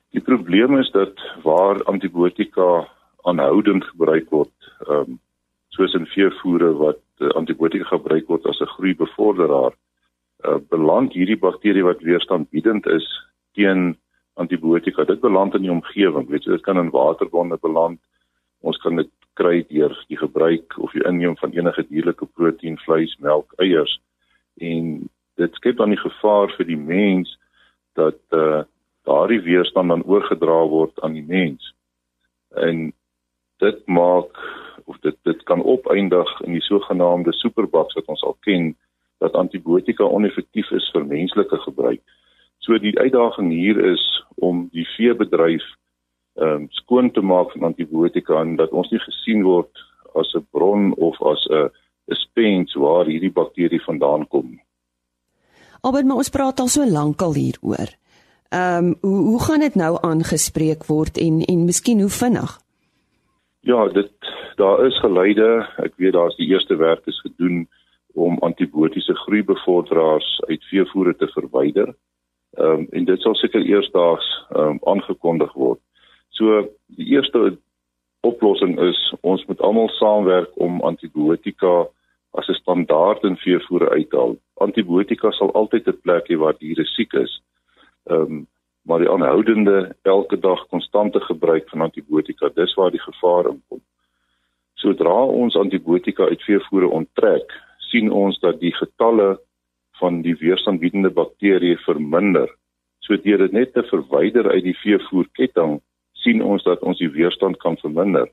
Die 0.09 0.21
probleem 0.21 0.77
is 0.77 0.89
dat 0.91 1.21
waar 1.43 1.83
antibiotika 1.83 2.87
aanhoudend 3.21 3.85
gebruik 3.91 4.29
word, 4.29 4.73
ehm 4.87 5.13
um, 5.13 5.19
soos 5.73 5.93
in 5.97 6.05
veevoere 6.05 6.73
wat 6.77 7.01
uh, 7.17 7.29
antibiotika 7.37 7.85
gebruik 7.95 8.27
word 8.27 8.45
as 8.45 8.59
'n 8.61 8.73
groeibevorderaar, 8.75 9.73
uh, 10.47 10.59
beland 10.69 11.13
hierdie 11.13 11.39
bakterie 11.39 11.83
wat 11.83 12.01
weerstandbiedend 12.01 12.87
is 12.87 13.07
teen 13.53 13.93
antibiotika. 14.33 15.05
Dit 15.05 15.21
beland 15.21 15.55
in 15.55 15.67
die 15.67 15.71
omgewing, 15.71 16.27
weet 16.29 16.45
jy, 16.45 16.57
dit 16.57 16.65
kan 16.65 16.79
in 16.81 16.93
waterbronne 16.93 17.57
beland. 17.61 17.99
Ons 18.61 18.79
kan 18.81 18.97
dit 18.97 19.09
kry 19.37 19.63
deur 19.69 19.93
die 20.07 20.17
gebruik 20.17 20.77
of 20.77 20.93
die 20.93 21.03
inneem 21.09 21.35
van 21.41 21.53
enige 21.55 21.85
dierlike 21.89 22.25
proteïen, 22.37 22.77
vleis, 22.85 23.15
melk, 23.19 23.53
eiers 23.61 23.97
en 24.61 25.09
dit 25.41 25.55
skep 25.57 25.77
dan 25.77 25.89
die 25.89 26.01
gevaar 26.01 26.51
vir 26.57 26.67
die 26.69 26.77
mens 26.77 27.37
dat 27.97 28.21
uh 28.37 28.63
daardie 29.03 29.41
weerstand 29.43 29.91
dan 29.91 30.05
oorgedra 30.07 30.61
word 30.71 30.99
aan 31.03 31.17
die 31.17 31.25
mens. 31.27 31.73
En 32.55 32.93
dit 33.59 33.79
maak 33.91 34.39
of 34.87 34.95
dit 35.03 35.17
dit 35.27 35.41
kan 35.43 35.63
opeindig 35.63 36.29
in 36.45 36.55
die 36.55 36.63
sogenaamde 36.63 37.33
superbugs 37.35 37.97
wat 37.99 38.07
ons 38.13 38.23
al 38.23 38.37
ken 38.47 38.69
dat 39.23 39.37
antibiotika 39.39 40.03
oneffektief 40.03 40.71
is 40.75 40.89
vir 40.93 41.05
menslike 41.07 41.57
gebruik. 41.63 42.01
So 42.63 42.77
die 42.79 42.95
uitdaging 42.99 43.51
hier 43.51 43.79
is 43.93 44.03
om 44.35 44.67
die 44.75 44.87
veebedryf 44.97 45.63
ehm 46.41 46.63
um, 46.63 46.67
skoon 46.73 47.11
te 47.13 47.21
maak 47.21 47.51
van 47.53 47.67
antibiotika 47.69 48.39
en 48.41 48.55
dat 48.57 48.71
ons 48.73 48.89
nie 48.89 48.99
gesien 48.99 49.43
word 49.45 49.83
as 50.17 50.33
'n 50.35 50.47
bron 50.51 50.93
of 50.97 51.21
as 51.21 51.45
'n 51.49 51.69
'n 52.11 52.19
spens 52.25 52.73
waar 52.73 53.05
hierdie 53.05 53.31
bakterie 53.31 53.83
vandaan 53.83 54.27
kom. 54.27 54.59
Albert, 55.81 56.05
maar 56.05 56.23
ons 56.23 56.29
praat 56.29 56.59
al 56.59 56.67
so 56.67 56.85
lank 56.85 57.21
al 57.21 57.33
hieroor. 57.33 57.89
Ehm 58.49 58.85
um, 58.85 58.95
hoe 59.01 59.21
hoe 59.29 59.43
gaan 59.43 59.59
dit 59.59 59.75
nou 59.75 59.97
aangespreek 60.01 60.85
word 60.85 61.17
en 61.17 61.41
en 61.41 61.65
miskien 61.65 61.99
hoe 61.99 62.09
vinnig? 62.09 62.59
Ja, 63.59 63.87
dit 63.87 64.11
daar 64.55 64.85
is 64.85 64.99
geleide. 64.99 65.69
Ek 65.77 65.93
weet 65.95 66.13
daar's 66.13 66.35
die 66.35 66.47
eerste 66.47 66.75
werk 66.75 67.07
is 67.07 67.19
gedoen 67.21 67.67
om 68.13 68.37
antibiotiese 68.39 69.15
groeibevorderaars 69.15 70.41
uit 70.47 70.63
veevoere 70.63 71.15
te 71.15 71.27
verwyder. 71.27 71.95
Ehm 72.57 72.79
um, 72.79 72.87
en 72.91 73.05
dit 73.05 73.21
sal 73.21 73.35
seker 73.35 73.65
eersdaags 73.65 74.27
ehm 74.49 74.75
um, 74.75 74.79
aangekondig 74.83 75.53
word. 75.53 75.79
So 76.29 76.67
die 76.85 77.07
eerste 77.15 77.57
oplossing 78.21 78.79
is 78.79 78.99
ons 79.21 79.45
moet 79.45 79.61
almal 79.61 79.89
saamwerk 79.89 80.51
om 80.55 80.81
antibiotika 80.81 81.87
as 82.31 82.47
'n 82.49 82.53
standaard 82.61 83.23
in 83.23 83.37
veevoere 83.37 83.89
uit 83.89 84.09
te 84.09 84.17
haal. 84.17 84.37
Antibiotika 84.53 85.31
sal 85.31 85.51
altyd 85.53 85.87
'n 85.87 86.01
plek 86.01 86.29
hê 86.29 86.37
waar 86.37 86.57
diere 86.57 86.85
siek 86.85 87.13
is. 87.13 87.41
Ehm 88.09 88.21
um, 88.21 88.47
maar 88.83 88.99
die 88.99 89.09
aanhoudende 89.09 89.95
elke 90.01 90.39
dag 90.39 90.67
konstante 90.67 91.19
gebruik 91.19 91.69
van 91.69 91.81
antibiotika, 91.81 92.49
dis 92.49 92.73
waar 92.73 92.91
die 92.91 93.01
gevaar 93.01 93.45
inkom. 93.45 93.81
Sodra 94.73 95.23
ons 95.23 95.55
antibiotika 95.55 96.23
uit 96.23 96.43
veevoere 96.43 96.87
onttrek, 96.87 97.53
sien 97.93 98.09
ons 98.11 98.39
dat 98.41 98.59
die 98.59 98.73
getalle 98.73 99.37
van 100.01 100.21
die 100.25 100.33
weerstandbiedende 100.41 101.11
bakterieë 101.13 101.77
verminder. 101.85 102.49
So 103.05 103.17
deur 103.21 103.43
dit 103.45 103.53
net 103.53 103.73
te 103.75 103.83
verwyder 103.91 104.49
uit 104.49 104.63
die 104.65 104.77
veevoerketting, 104.81 105.77
sien 106.23 106.41
ons 106.41 106.63
dat 106.65 106.81
ons 106.81 106.97
die 107.03 107.11
weerstand 107.13 107.61
kan 107.61 107.77
verminder. 107.83 108.31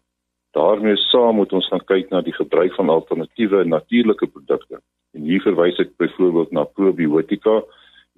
daarmee 0.50 0.96
saam 0.96 1.36
moet 1.38 1.52
ons 1.54 1.68
gaan 1.70 1.84
kyk 1.86 2.08
na 2.10 2.20
die 2.26 2.34
gebruik 2.34 2.72
van 2.74 2.88
alternatiewe 2.90 3.60
natuurlike 3.64 4.26
produkte. 4.26 4.80
En 5.14 5.22
hier 5.22 5.42
verwys 5.44 5.78
ek 5.78 5.92
byvoorbeeld 6.02 6.50
na 6.50 6.64
probiotika 6.64 7.60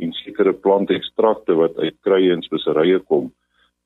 en 0.00 0.14
sekere 0.16 0.54
plantekstrakte 0.64 1.58
wat 1.58 1.76
uit 1.76 1.98
krye 2.00 2.32
en 2.32 2.40
speserye 2.46 3.02
kom 3.10 3.28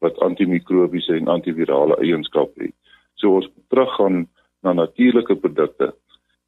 wat 0.05 0.23
antimikrobiese 0.23 1.17
en 1.19 1.33
antivirale 1.35 1.99
eienskappe 2.05 2.69
het. 2.69 2.77
So 3.19 3.41
ons 3.41 3.51
teruggaan 3.73 4.29
na 4.63 4.77
natuurlike 4.79 5.35
produkte 5.43 5.91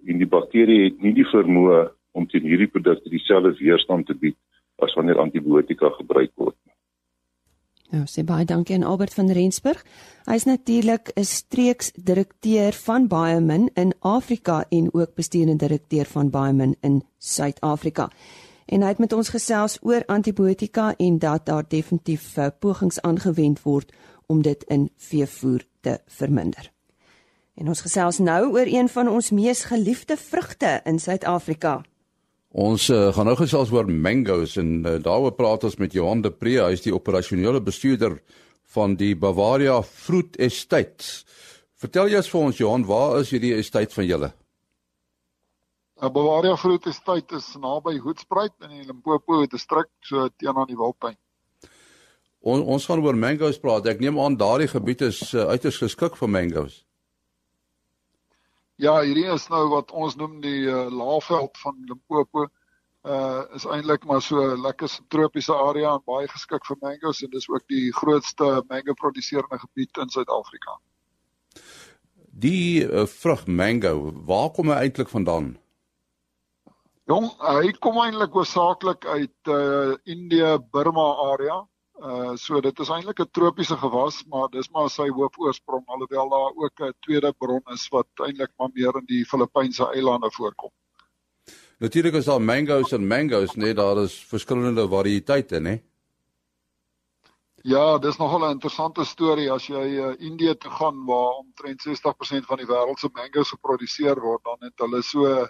en 0.07 0.19
die 0.19 0.31
bakterie 0.31 0.85
het 0.85 1.03
nie 1.03 1.15
die 1.17 1.27
vermoë 1.27 1.89
om 2.13 2.27
teen 2.27 2.47
hierdie 2.47 2.71
produkte 2.71 3.11
dieselfde 3.11 3.55
weerstand 3.59 4.07
te 4.07 4.15
bied 4.15 4.37
as 4.83 4.95
wanneer 4.95 5.19
antibiotika 5.19 5.91
gebruik 5.99 6.33
word. 6.37 6.57
Nou, 7.89 8.05
sê 8.05 8.21
baie 8.27 8.45
dankie 8.45 8.77
aan 8.77 8.85
Albert 8.85 9.15
van 9.17 9.31
Rensburg. 9.33 9.81
Hy 10.29 10.35
is 10.37 10.45
natuurlik 10.45 11.11
'n 11.17 11.25
streeksdirekteur 11.25 12.73
van 12.73 13.09
Biomin 13.09 13.71
in 13.75 13.95
Afrika 14.01 14.65
en 14.69 14.93
ook 14.93 15.15
bestuurende 15.15 15.67
direkteur 15.67 16.05
van 16.05 16.31
Biomin 16.31 16.77
in 16.81 17.03
Suid-Afrika. 17.19 18.11
En 18.67 18.83
hy 18.83 18.89
het 18.89 18.99
met 18.99 19.13
ons 19.13 19.29
gesels 19.29 19.79
oor 19.83 20.03
antibiotika 20.07 20.95
en 20.97 21.19
dat 21.19 21.47
daar 21.47 21.65
definitief 21.69 22.37
uh, 22.37 22.47
pogings 22.59 23.01
aangewend 23.01 23.63
word 23.63 23.93
om 24.27 24.43
dit 24.43 24.65
in 24.65 24.91
veevoer 24.97 25.65
te 25.81 25.99
verminder. 26.07 26.78
En 27.59 27.67
ons 27.73 27.81
gesels 27.83 28.21
nou 28.23 28.53
oor 28.55 28.69
een 28.71 28.87
van 28.89 29.09
ons 29.11 29.33
mees 29.35 29.65
geliefde 29.67 30.17
vrugte 30.17 30.79
in 30.87 31.01
Suid-Afrika. 31.03 31.81
Ons 32.55 32.87
uh, 32.89 33.09
gaan 33.15 33.27
nou 33.27 33.35
gesels 33.37 33.73
oor 33.75 33.91
mangoes 33.91 34.55
en 34.63 34.71
uh, 34.87 34.95
daaroor 35.03 35.35
praat 35.35 35.67
ons 35.67 35.77
met 35.83 35.93
Johan 35.93 36.23
de 36.23 36.31
Pre, 36.31 36.55
hy 36.63 36.71
is 36.77 36.87
die 36.87 36.95
operasionele 36.95 37.61
bestuurder 37.61 38.21
van 38.73 38.95
die 39.01 39.11
Bavaria 39.19 39.81
Fruit 39.83 40.39
Estate. 40.39 41.27
Vertel 41.79 42.15
ons 42.21 42.31
vir 42.31 42.41
ons 42.41 42.63
Johan, 42.63 42.87
waar 42.87 43.19
is 43.25 43.35
hierdie 43.35 43.57
estate 43.59 43.95
van 43.95 44.07
julle? 44.07 44.33
Uh, 45.99 46.07
Bavaria 46.07 46.55
Fruit 46.57 46.87
Estate 46.87 47.43
is 47.43 47.53
naby 47.59 47.99
Hoedspruit 47.99 48.55
in 48.65 48.79
die 48.79 48.87
Limpopo 48.87 49.43
distrik, 49.51 49.91
so 50.07 50.31
teenoor 50.39 50.71
die 50.71 50.79
Wildtuin. 50.79 51.19
On, 52.39 52.63
ons 52.63 52.87
gaan 52.87 53.03
oor 53.03 53.19
mangoes 53.19 53.59
praat. 53.59 53.91
Ek 53.91 53.99
neem 53.99 54.19
aan 54.23 54.39
daardie 54.39 54.71
gebied 54.71 55.09
is 55.11 55.25
uh, 55.35 55.51
uiters 55.51 55.83
geskik 55.83 56.15
vir 56.17 56.31
mangoes. 56.31 56.85
Ja, 58.79 59.01
hierdie 59.03 59.27
is 59.27 59.49
nou 59.51 59.65
wat 59.73 59.91
ons 59.91 60.15
noem 60.15 60.37
die 60.39 60.69
uh, 60.71 60.87
laafveld 60.95 61.59
van 61.59 61.81
Limpopo. 61.89 62.47
Uh 63.09 63.43
is 63.55 63.65
eintlik 63.67 64.05
maar 64.07 64.21
so 64.23 64.43
'n 64.43 64.61
lekker 64.63 64.91
tropiese 65.09 65.55
area 65.55 65.95
en 65.95 66.03
baie 66.07 66.29
geskik 66.29 66.67
vir 66.67 66.77
mangos 66.81 67.23
en 67.23 67.31
dis 67.31 67.49
ook 67.49 67.65
die 67.67 67.93
grootste 67.93 68.63
mango 68.69 68.95
produseerende 68.95 69.59
gebied 69.59 69.99
in 70.03 70.11
Suid-Afrika. 70.11 70.79
Die 72.47 72.85
uh, 72.85 73.07
vrug 73.07 73.47
mango, 73.47 74.13
waar 74.27 74.51
kom 74.51 74.71
hy 74.71 74.79
eintlik 74.83 75.09
vandaan? 75.09 75.57
Jong, 77.07 77.31
hy 77.41 77.73
kom 77.81 77.99
eintlik 77.99 78.35
hoofsaaklik 78.35 79.07
uit 79.07 79.55
uh 79.59 79.97
Indië, 80.05 80.59
Burma 80.71 81.09
area. 81.33 81.65
Uh 81.99 82.37
so 82.37 82.61
dit 82.61 82.79
is 82.79 82.91
eintlik 82.95 83.21
'n 83.21 83.31
tropiese 83.31 83.77
gewas, 83.77 84.25
maar 84.31 84.49
dis 84.49 84.71
maar 84.71 84.91
sy 84.91 85.09
hoofoorsprong 85.09 85.87
alhoewel 85.87 86.29
daar 86.29 86.53
ook 86.55 86.81
'n 86.81 86.95
tweede 87.01 87.33
bron 87.33 87.63
is 87.75 87.89
wat 87.89 88.07
eintlik 88.15 88.53
maar 88.57 88.71
meer 88.73 88.95
in 88.97 89.05
die 89.07 89.25
Filippynse 89.25 89.85
eilande 89.95 90.31
voorkom. 90.31 90.71
Natuurlik 91.79 92.15
is 92.15 92.25
daar 92.25 92.43
mangoes 92.43 92.93
en 92.93 93.07
mangoes, 93.07 93.55
nee, 93.55 93.75
daar 93.75 93.99
is 94.03 94.15
verskillende 94.15 94.89
variëteite, 94.89 95.59
nê? 95.59 95.83
Ja, 97.63 97.99
dis 97.99 98.17
nogal 98.17 98.47
'n 98.47 98.51
interessante 98.51 99.05
storie 99.05 99.51
as 99.51 99.67
jy 99.67 99.87
uh, 99.99 100.15
Indië 100.19 100.55
toe 100.55 100.71
gaan 100.71 101.05
waar 101.05 101.39
omtrent 101.43 101.83
60% 101.83 102.47
van 102.47 102.57
die 102.57 102.67
wêreld 102.67 102.99
se 102.99 103.09
mangoes 103.13 103.51
geproduseer 103.51 104.21
word, 104.21 104.45
dan 104.45 104.57
het 104.61 104.79
hulle 104.79 105.03
so 105.03 105.47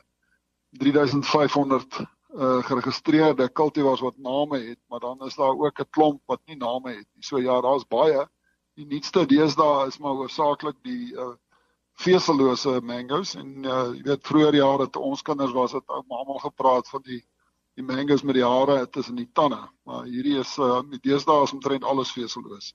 3500 0.71 2.17
uh 2.35 2.62
geregistreerde 2.64 3.49
kultivars 3.49 4.00
wat 4.00 4.18
name 4.18 4.58
het, 4.58 4.78
maar 4.88 5.00
dan 5.00 5.25
is 5.26 5.35
daar 5.35 5.56
ook 5.56 5.80
'n 5.80 5.90
klomp 5.90 6.20
wat 6.26 6.40
nie 6.47 6.56
name 6.56 6.90
het 6.90 7.06
nie. 7.14 7.23
So 7.23 7.38
ja, 7.38 7.61
daar's 7.61 7.87
baie. 7.87 8.28
Die 8.75 8.87
nuutste 8.87 9.26
deesdae 9.26 9.87
is 9.87 9.99
maar 9.99 10.12
hoofsaaklik 10.12 10.76
die 10.82 11.14
uh 11.14 11.35
vesellose 11.99 12.80
mangoes 12.82 13.35
en 13.35 13.64
uh 13.64 13.94
jy 13.94 14.02
weet 14.02 14.26
vroeër 14.26 14.54
jare 14.54 14.90
toe 14.90 15.02
ons 15.02 15.23
kinders 15.23 15.52
was 15.52 15.73
het 15.73 15.87
almal 15.87 16.38
gepraat 16.38 16.88
van 16.88 17.02
die 17.02 17.23
die 17.75 17.87
mangoes 17.87 18.23
met 18.23 18.35
die 18.35 18.44
hare 18.44 18.88
tussen 18.90 19.16
die 19.16 19.30
tande. 19.32 19.61
Maar 19.87 20.04
hierdie 20.04 20.38
is 20.38 20.58
uh 20.58 20.82
deesdae 21.00 21.42
is 21.42 21.52
omtrent 21.52 21.85
alles 21.85 22.12
veselloos. 22.12 22.75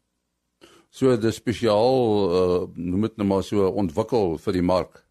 So 0.89 1.15
dis 1.17 1.36
spesiaal 1.36 1.98
uh 2.39 2.67
noem 2.75 3.01
dit 3.01 3.17
nou 3.17 3.27
maar 3.27 3.43
so 3.43 3.67
ontwikkel 3.67 4.38
vir 4.38 4.53
die 4.53 4.62
mark. 4.74 5.03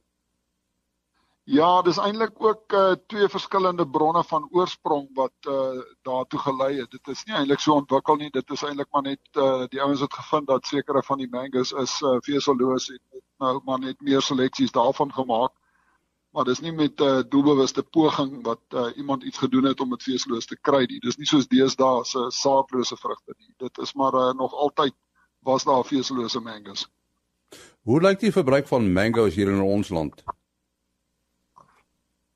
Ja, 1.44 1.82
dis 1.82 1.99
eintlik 1.99 2.37
ook 2.38 2.72
uh 2.72 2.92
twee 3.06 3.28
verskillende 3.28 3.88
bronne 3.88 4.22
van 4.25 4.44
oorsprong 4.50 5.08
wat 5.14 5.49
uh 5.50 5.80
daartoe 6.02 6.38
gelei 6.38 6.76
het. 6.80 6.90
Dit 6.90 7.08
is 7.08 7.25
nie 7.25 7.34
eintlik 7.34 7.58
so 7.58 7.75
ontwikkel 7.75 8.16
nie. 8.16 8.30
Dit 8.30 8.50
is 8.50 8.62
eintlik 8.62 8.87
maar 8.92 9.02
net 9.02 9.20
uh 9.37 9.64
die 9.68 9.80
ouens 9.82 10.00
het 10.00 10.14
gevind 10.14 10.46
dat 10.46 10.66
sekere 10.66 11.02
van 11.02 11.18
die 11.18 11.28
mangoes 11.30 11.72
is 11.72 12.00
uh 12.00 12.20
veselloos 12.22 12.88
en 12.90 13.00
het 13.11 13.25
nou 13.38 13.61
maar 13.64 13.78
net 13.78 14.00
meer 14.00 14.22
seleksies 14.22 14.70
daarvan 14.70 15.12
gemaak. 15.12 15.50
Maar 16.30 16.44
dis 16.44 16.61
nie 16.61 16.72
met 16.72 17.00
'n 17.00 17.04
uh, 17.04 17.22
doelbewuste 17.28 17.82
poging 17.82 18.44
wat 18.44 18.62
uh 18.75 18.96
iemand 18.96 19.22
iets 19.22 19.38
gedoen 19.38 19.64
het 19.64 19.80
om 19.80 19.90
dit 19.90 20.02
veselloos 20.02 20.46
te 20.46 20.56
kry 20.61 20.84
nie. 20.87 21.00
Dis 21.00 21.16
nie 21.16 21.26
soos 21.26 21.49
deesdae 21.49 22.04
se 22.04 22.30
saadlose 22.30 22.96
vrugte 22.96 23.34
nie. 23.38 23.54
Dit 23.56 23.78
is 23.78 23.92
maar 23.94 24.14
uh, 24.14 24.32
nog 24.32 24.54
altyd 24.54 24.94
was 25.40 25.64
daar 25.64 25.84
vesellose 25.84 26.40
mangoes. 26.40 26.87
Hoe 27.82 28.00
lyk 28.00 28.20
die 28.20 28.32
verbruik 28.32 28.66
van 28.66 28.92
mangoes 28.92 29.34
hier 29.34 29.50
in 29.50 29.61
ons 29.61 29.88
land? 29.88 30.22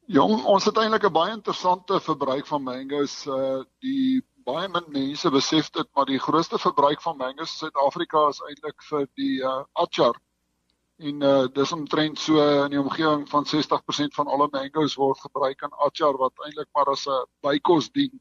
Jong, 0.07 0.45
ons 0.47 0.65
het 0.69 0.77
eintlik 0.79 1.05
'n 1.09 1.13
baie 1.13 1.33
interessante 1.35 1.97
verbruik 2.01 2.47
van 2.47 2.63
mangoes. 2.63 3.15
Uh 3.27 3.65
die 3.83 4.23
baie 4.47 4.69
min 4.69 4.85
mense 4.89 5.31
besef 5.31 5.71
dit, 5.71 5.89
maar 5.95 6.07
die 6.07 6.21
grootste 6.23 6.59
verbruik 6.63 7.03
van 7.03 7.17
mangoes 7.17 7.51
in 7.55 7.59
Suid-Afrika 7.63 8.29
is 8.29 8.39
eintlik 8.49 8.83
vir 8.91 9.09
die 9.19 9.41
uh 9.43 9.65
achar. 9.73 10.15
En 10.99 11.23
uh 11.23 11.49
dis 11.49 11.73
omtrent 11.73 12.19
so 12.19 12.39
in 12.65 12.71
die 12.71 12.81
omgewing 12.81 13.27
van 13.29 13.45
60% 13.45 14.15
van 14.15 14.27
alle 14.27 14.49
mangoes 14.53 14.95
word 14.95 15.19
gebruik 15.19 15.63
in 15.63 15.75
achar 15.89 16.17
wat 16.23 16.45
eintlik 16.47 16.69
maar 16.75 16.93
as 16.95 17.07
'n 17.09 17.27
bykos 17.43 17.91
dien 17.91 18.21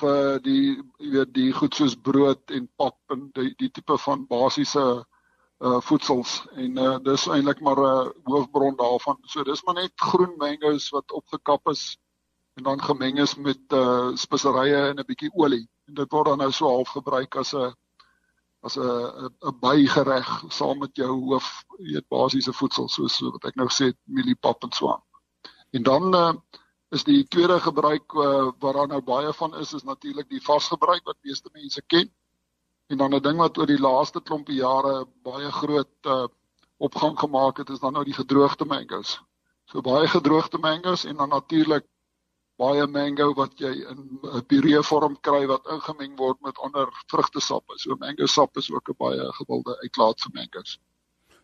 vir 0.00 0.40
die 0.40 0.82
jy 0.98 1.10
weet 1.12 1.34
die 1.34 1.52
goed 1.52 1.74
soos 1.74 1.94
brood 1.94 2.50
en 2.50 2.68
pap 2.76 2.98
en 3.10 3.30
die 3.34 3.54
die 3.58 3.70
tipe 3.70 3.98
van 3.98 4.26
basiese 4.26 4.80
uh 4.80 5.04
voedsels 5.58 6.44
en 6.54 6.76
uh 6.78 6.98
dis 7.02 7.26
eintlik 7.26 7.60
maar 7.60 7.80
'n 7.82 8.06
uh, 8.06 8.10
hoofbron 8.24 8.76
daarvan. 8.76 9.18
So 9.22 9.42
dis 9.42 9.62
maar 9.62 9.74
net 9.74 9.92
groen 9.96 10.36
mangoes 10.36 10.88
wat 10.88 11.12
opgekap 11.12 11.68
is 11.68 11.98
en 12.54 12.62
dan 12.62 12.82
gemeng 12.82 13.18
is 13.18 13.34
met 13.34 13.72
uh 13.72 14.14
speserye 14.14 14.88
en 14.88 14.98
'n 14.98 15.06
bietjie 15.06 15.32
olie. 15.34 15.68
En 15.86 15.94
dit 15.94 16.10
word 16.10 16.26
dan 16.26 16.38
nou 16.38 16.52
so 16.52 16.66
half 16.66 16.88
gebruik 16.88 17.36
as 17.36 17.54
'n 17.54 17.74
as 18.62 18.76
'n 18.76 19.30
'n 19.40 19.58
bygereg 19.60 20.44
saam 20.48 20.78
met 20.78 20.96
jou 20.96 21.10
hoof 21.10 21.64
eet 21.78 22.08
basiese 22.08 22.52
voedsel 22.52 22.88
soos 22.88 23.16
so 23.16 23.30
wat 23.30 23.44
ek 23.44 23.56
nou 23.56 23.68
sê 23.68 23.92
mieliepap 24.04 24.62
en 24.62 24.72
so 24.72 24.88
aan. 24.92 25.02
En 25.70 25.82
dan 25.82 26.14
uh 26.14 26.32
is 26.90 27.04
die 27.04 27.26
tweede 27.28 27.60
gebruik 27.60 28.12
uh, 28.12 28.50
wat 28.58 28.74
daar 28.74 28.88
nou 28.88 29.02
baie 29.02 29.32
van 29.32 29.56
is 29.56 29.72
is 29.72 29.82
natuurlik 29.82 30.28
die 30.28 30.42
vasgebruik 30.42 31.04
wat 31.04 31.16
meeste 31.22 31.50
mense 31.52 31.82
ken 31.86 32.08
En 32.88 32.96
dan 32.96 33.14
'n 33.14 33.22
ding 33.22 33.38
wat 33.38 33.58
oor 33.58 33.66
die 33.66 33.80
laaste 33.80 34.20
klompie 34.20 34.60
jare 34.60 35.06
baie 35.22 35.50
groot 35.52 36.06
uh, 36.06 36.26
opgang 36.76 37.18
gemaak 37.18 37.56
het, 37.56 37.70
is 37.70 37.80
dan 37.80 37.92
nou 37.92 38.04
die 38.04 38.16
gedroogde 38.16 38.64
mangoes. 38.64 39.18
So 39.64 39.80
baie 39.80 40.08
gedroogde 40.08 40.58
mangoes 40.58 41.04
en 41.04 41.16
dan 41.16 41.28
natuurlik 41.28 41.84
baie 42.56 42.86
mango 42.86 43.34
wat 43.34 43.58
jy 43.60 43.72
in 43.90 43.98
'n 44.22 44.46
puree 44.46 44.80
vorm 44.82 45.18
kry 45.20 45.46
wat 45.46 45.68
ingemeng 45.74 46.16
word 46.16 46.40
met 46.40 46.58
ander 46.58 46.88
vrugtesappe. 47.12 47.76
So 47.76 47.96
mango 48.00 48.26
sap 48.26 48.56
is 48.56 48.70
ook 48.70 48.88
'n 48.88 48.96
baie 48.98 49.32
gewilde 49.32 49.76
uitlaat 49.82 50.20
vir 50.20 50.32
mangoes. 50.34 50.78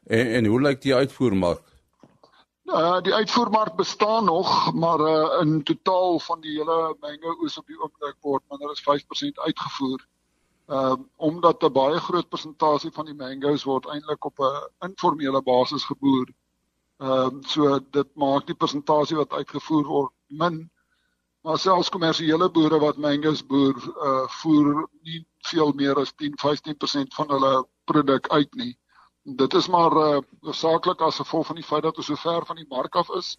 En 0.06 0.26
en 0.26 0.46
hoe 0.46 0.60
lyk 0.60 0.80
die 0.82 0.94
uitvoermark? 0.94 1.62
Nou, 2.64 3.00
die 3.02 3.14
uitvoermark 3.14 3.76
bestaan 3.76 4.24
nog, 4.24 4.72
maar 4.72 5.00
uh, 5.00 5.40
in 5.40 5.62
totaal 5.62 6.18
van 6.20 6.40
die 6.40 6.56
hele 6.58 6.96
mango 7.00 7.36
oes 7.42 7.58
op 7.58 7.66
die 7.66 7.76
oomblik 7.76 8.16
word 8.20 8.42
minder 8.48 8.70
as 8.70 8.80
5% 8.80 9.44
uitgevoer. 9.44 10.06
Ehm 10.66 10.92
um, 10.92 11.10
omdat 11.16 11.62
'n 11.62 11.72
baie 11.72 11.98
groot 12.00 12.28
persentasie 12.28 12.90
van 12.92 13.04
die 13.04 13.14
mangoes 13.14 13.64
word 13.64 13.86
eintlik 13.86 14.24
op 14.24 14.38
'n 14.40 14.88
informele 14.88 15.42
basis 15.42 15.84
geboer. 15.84 16.28
Ehm 16.98 17.10
um, 17.10 17.42
so 17.42 17.78
dit 17.90 18.08
maak 18.14 18.46
die 18.46 18.60
persentasie 18.62 19.16
wat 19.16 19.32
uitgevoer 19.32 19.86
word 19.86 20.12
min 20.28 20.70
maar 21.44 21.58
selfs 21.58 21.90
kommersiële 21.92 22.48
boere 22.50 22.78
wat 22.80 22.96
mangoes 22.96 23.42
boer, 23.46 23.76
uh 24.08 24.28
voer 24.40 24.86
nie 25.04 25.20
veel 25.50 25.72
meer 25.76 25.98
as 26.00 26.12
10-15% 26.22 27.16
van 27.18 27.28
hulle 27.28 27.52
produk 27.84 28.28
uit 28.28 28.54
nie. 28.54 28.72
Dit 29.22 29.54
is 29.54 29.68
maar 29.68 29.92
uh 29.92 30.52
saaklik 30.52 31.00
as 31.04 31.20
gevolg 31.20 31.46
van 31.46 31.60
die 31.60 31.66
feit 31.70 31.82
dat 31.82 31.96
ons 32.00 32.06
so 32.06 32.16
ver 32.16 32.46
van 32.46 32.56
die 32.56 32.68
mark 32.68 32.96
af 32.96 33.10
is 33.20 33.36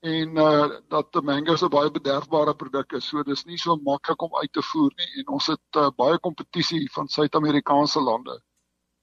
en 0.00 0.36
uh 0.36 0.80
dat 0.88 1.12
die 1.12 1.22
mangoes 1.22 1.62
'n 1.62 1.68
baie 1.70 1.90
bederfbare 1.90 2.54
produk 2.54 2.92
is. 2.92 3.08
So 3.08 3.22
dis 3.22 3.44
nie 3.46 3.58
so 3.58 3.76
maklik 3.76 4.22
om 4.22 4.36
uit 4.36 4.52
te 4.52 4.62
voer 4.62 4.92
nie 4.96 5.20
en 5.20 5.32
ons 5.34 5.46
het 5.46 5.76
uh, 5.76 5.90
baie 5.96 6.18
kompetisie 6.18 6.88
van 6.92 7.08
Suid-Amerikaanse 7.08 8.00
lande 8.00 8.40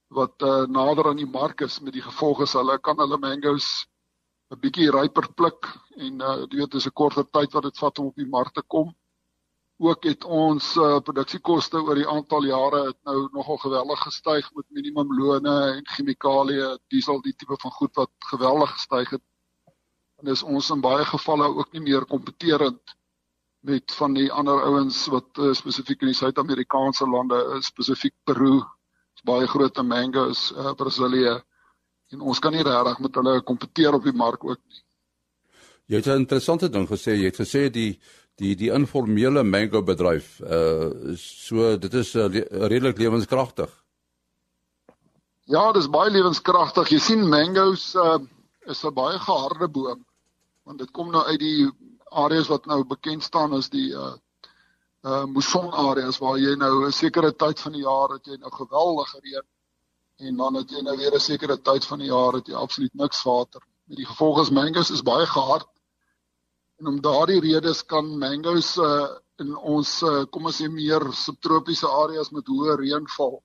wat 0.10 0.42
uh 0.42 0.66
nader 0.68 1.08
aan 1.10 1.18
die 1.18 1.32
mark 1.40 1.62
is 1.62 1.80
met 1.82 1.94
die 1.94 2.02
gevolg 2.02 2.42
is 2.42 2.54
hulle 2.54 2.78
kan 2.80 2.98
hulle 2.98 3.18
mangoes 3.18 3.88
'n 4.52 4.60
bietjie 4.60 4.92
ryper 4.92 5.28
pluk 5.34 5.68
en 5.98 6.22
uh 6.22 6.36
jy 6.50 6.58
weet 6.58 6.72
dis 6.72 6.88
'n 6.88 6.98
korter 7.02 7.26
tyd 7.26 7.54
wat 7.54 7.64
dit 7.64 7.78
vat 7.78 8.00
om 8.00 8.06
op 8.12 8.16
die 8.16 8.30
mark 8.38 8.54
te 8.54 8.62
kom. 8.62 8.94
Ook 9.80 10.04
het 10.04 10.24
ons 10.24 10.78
uh 10.78 11.00
produksiekoste 11.08 11.82
oor 11.82 11.96
die 11.96 12.08
aantal 12.08 12.44
jare 12.46 12.86
het 12.88 13.00
nou 13.10 13.30
nogal 13.34 13.58
geweldig 13.58 14.00
gestyg 14.08 14.54
met 14.56 14.66
minimumlone 14.70 15.56
en 15.76 15.84
chemikalieë, 15.96 16.78
diesel, 16.88 17.22
die 17.22 17.34
tipe 17.34 17.58
van 17.66 17.72
goed 17.72 17.96
wat 17.96 18.12
geweldig 18.32 18.72
gestyg 18.78 19.10
het. 19.18 19.24
En 20.24 20.30
dis 20.32 20.44
ons 20.48 20.68
in 20.72 20.80
baie 20.80 21.04
gevalle 21.04 21.50
ook 21.52 21.74
nie 21.76 21.82
meer 21.84 22.06
kompeterend 22.08 22.94
met 23.68 23.92
van 23.98 24.14
die 24.16 24.30
ander 24.32 24.62
ouens 24.64 25.02
wat 25.12 25.40
uh, 25.40 25.50
spesifiek 25.52 26.06
in 26.06 26.14
die 26.14 26.16
Suid-Amerikaanse 26.16 27.04
lande, 27.12 27.40
uh, 27.44 27.58
spesifiek 27.60 28.14
Peru, 28.24 28.62
is 29.18 29.26
baie 29.28 29.50
groot 29.52 29.82
mangoes, 29.84 30.46
uh, 30.56 30.72
Brasilië 30.80 31.34
en 32.16 32.24
ons 32.24 32.40
kan 32.40 32.56
nie 32.56 32.64
regtig 32.64 33.02
met 33.04 33.20
hulle 33.20 33.34
kompeteer 33.44 33.98
op 33.98 34.08
die 34.08 34.16
mark 34.16 34.46
ook 34.48 34.62
nie. 34.62 34.80
Jy 35.92 36.00
het 36.00 36.08
'n 36.08 36.24
interessante 36.24 36.70
ding 36.70 36.88
gesê, 36.88 37.18
jy 37.20 37.28
het 37.28 37.42
gesê 37.44 37.70
die 37.70 38.00
die 38.40 38.56
die 38.56 38.72
informele 38.72 39.44
mango 39.44 39.84
bedryf 39.84 40.40
uh 40.40 41.16
so 41.20 41.76
dit 41.78 41.94
is 41.94 42.16
uh, 42.16 42.32
redelik 42.72 42.98
lewenskragtig. 42.98 43.70
Ja, 45.46 45.72
dit 45.74 45.84
is 45.84 45.90
baie 45.90 46.10
lewenskragtig. 46.10 46.90
Jy 46.90 47.00
sien 47.00 47.30
mangoes 47.30 47.96
uh 47.96 48.20
is 48.72 48.86
'n 48.86 48.94
baie 48.94 49.20
geharde 49.20 49.68
boom 49.68 50.06
want 50.64 50.80
dit 50.80 50.92
kom 50.92 51.12
nou 51.12 51.24
uit 51.24 51.40
die 51.40 51.72
areas 52.10 52.48
wat 52.48 52.66
nou 52.66 52.84
bekend 52.84 53.24
staan 53.24 53.54
as 53.54 53.70
die 53.70 53.90
uh 53.94 54.14
uh 55.04 55.26
mousson 55.28 55.74
areas 55.90 56.20
waar 56.24 56.38
jy 56.40 56.56
nou 56.56 56.86
'n 56.86 56.92
sekere 56.92 57.32
tyd 57.34 57.60
van 57.60 57.74
die 57.74 57.84
jaar 57.84 58.10
het 58.16 58.26
jy 58.26 58.38
nou 58.38 58.52
geweldige 58.52 59.20
reën 59.20 59.48
en 60.18 60.38
dan 60.38 60.56
het 60.56 60.72
jy 60.72 60.82
nou 60.82 60.96
weer 60.98 61.14
'n 61.16 61.20
sekere 61.20 61.58
tyd 61.62 61.86
van 61.86 62.00
die 62.00 62.12
jaar 62.12 62.34
het 62.34 62.48
jy 62.48 62.56
absoluut 62.56 62.94
niks 62.94 63.24
water. 63.24 63.62
Met 63.86 63.98
die 63.98 64.06
gevolg 64.06 64.42
is 64.42 64.50
mangoes 64.50 64.92
is 64.92 65.02
baie 65.02 65.26
gehard. 65.26 65.68
En 66.80 66.88
om 66.88 67.02
daardie 67.02 67.40
redes 67.40 67.86
kan 67.86 68.18
mangoes 68.18 68.78
uh, 68.78 69.08
in 69.40 69.56
ons 69.56 70.02
uh, 70.04 70.24
kom 70.32 70.46
ons 70.46 70.62
sê 70.62 70.70
meer 70.70 71.04
subtropiese 71.12 71.88
areas 71.88 72.32
met 72.32 72.48
hoë 72.48 72.78
reënval 72.78 73.44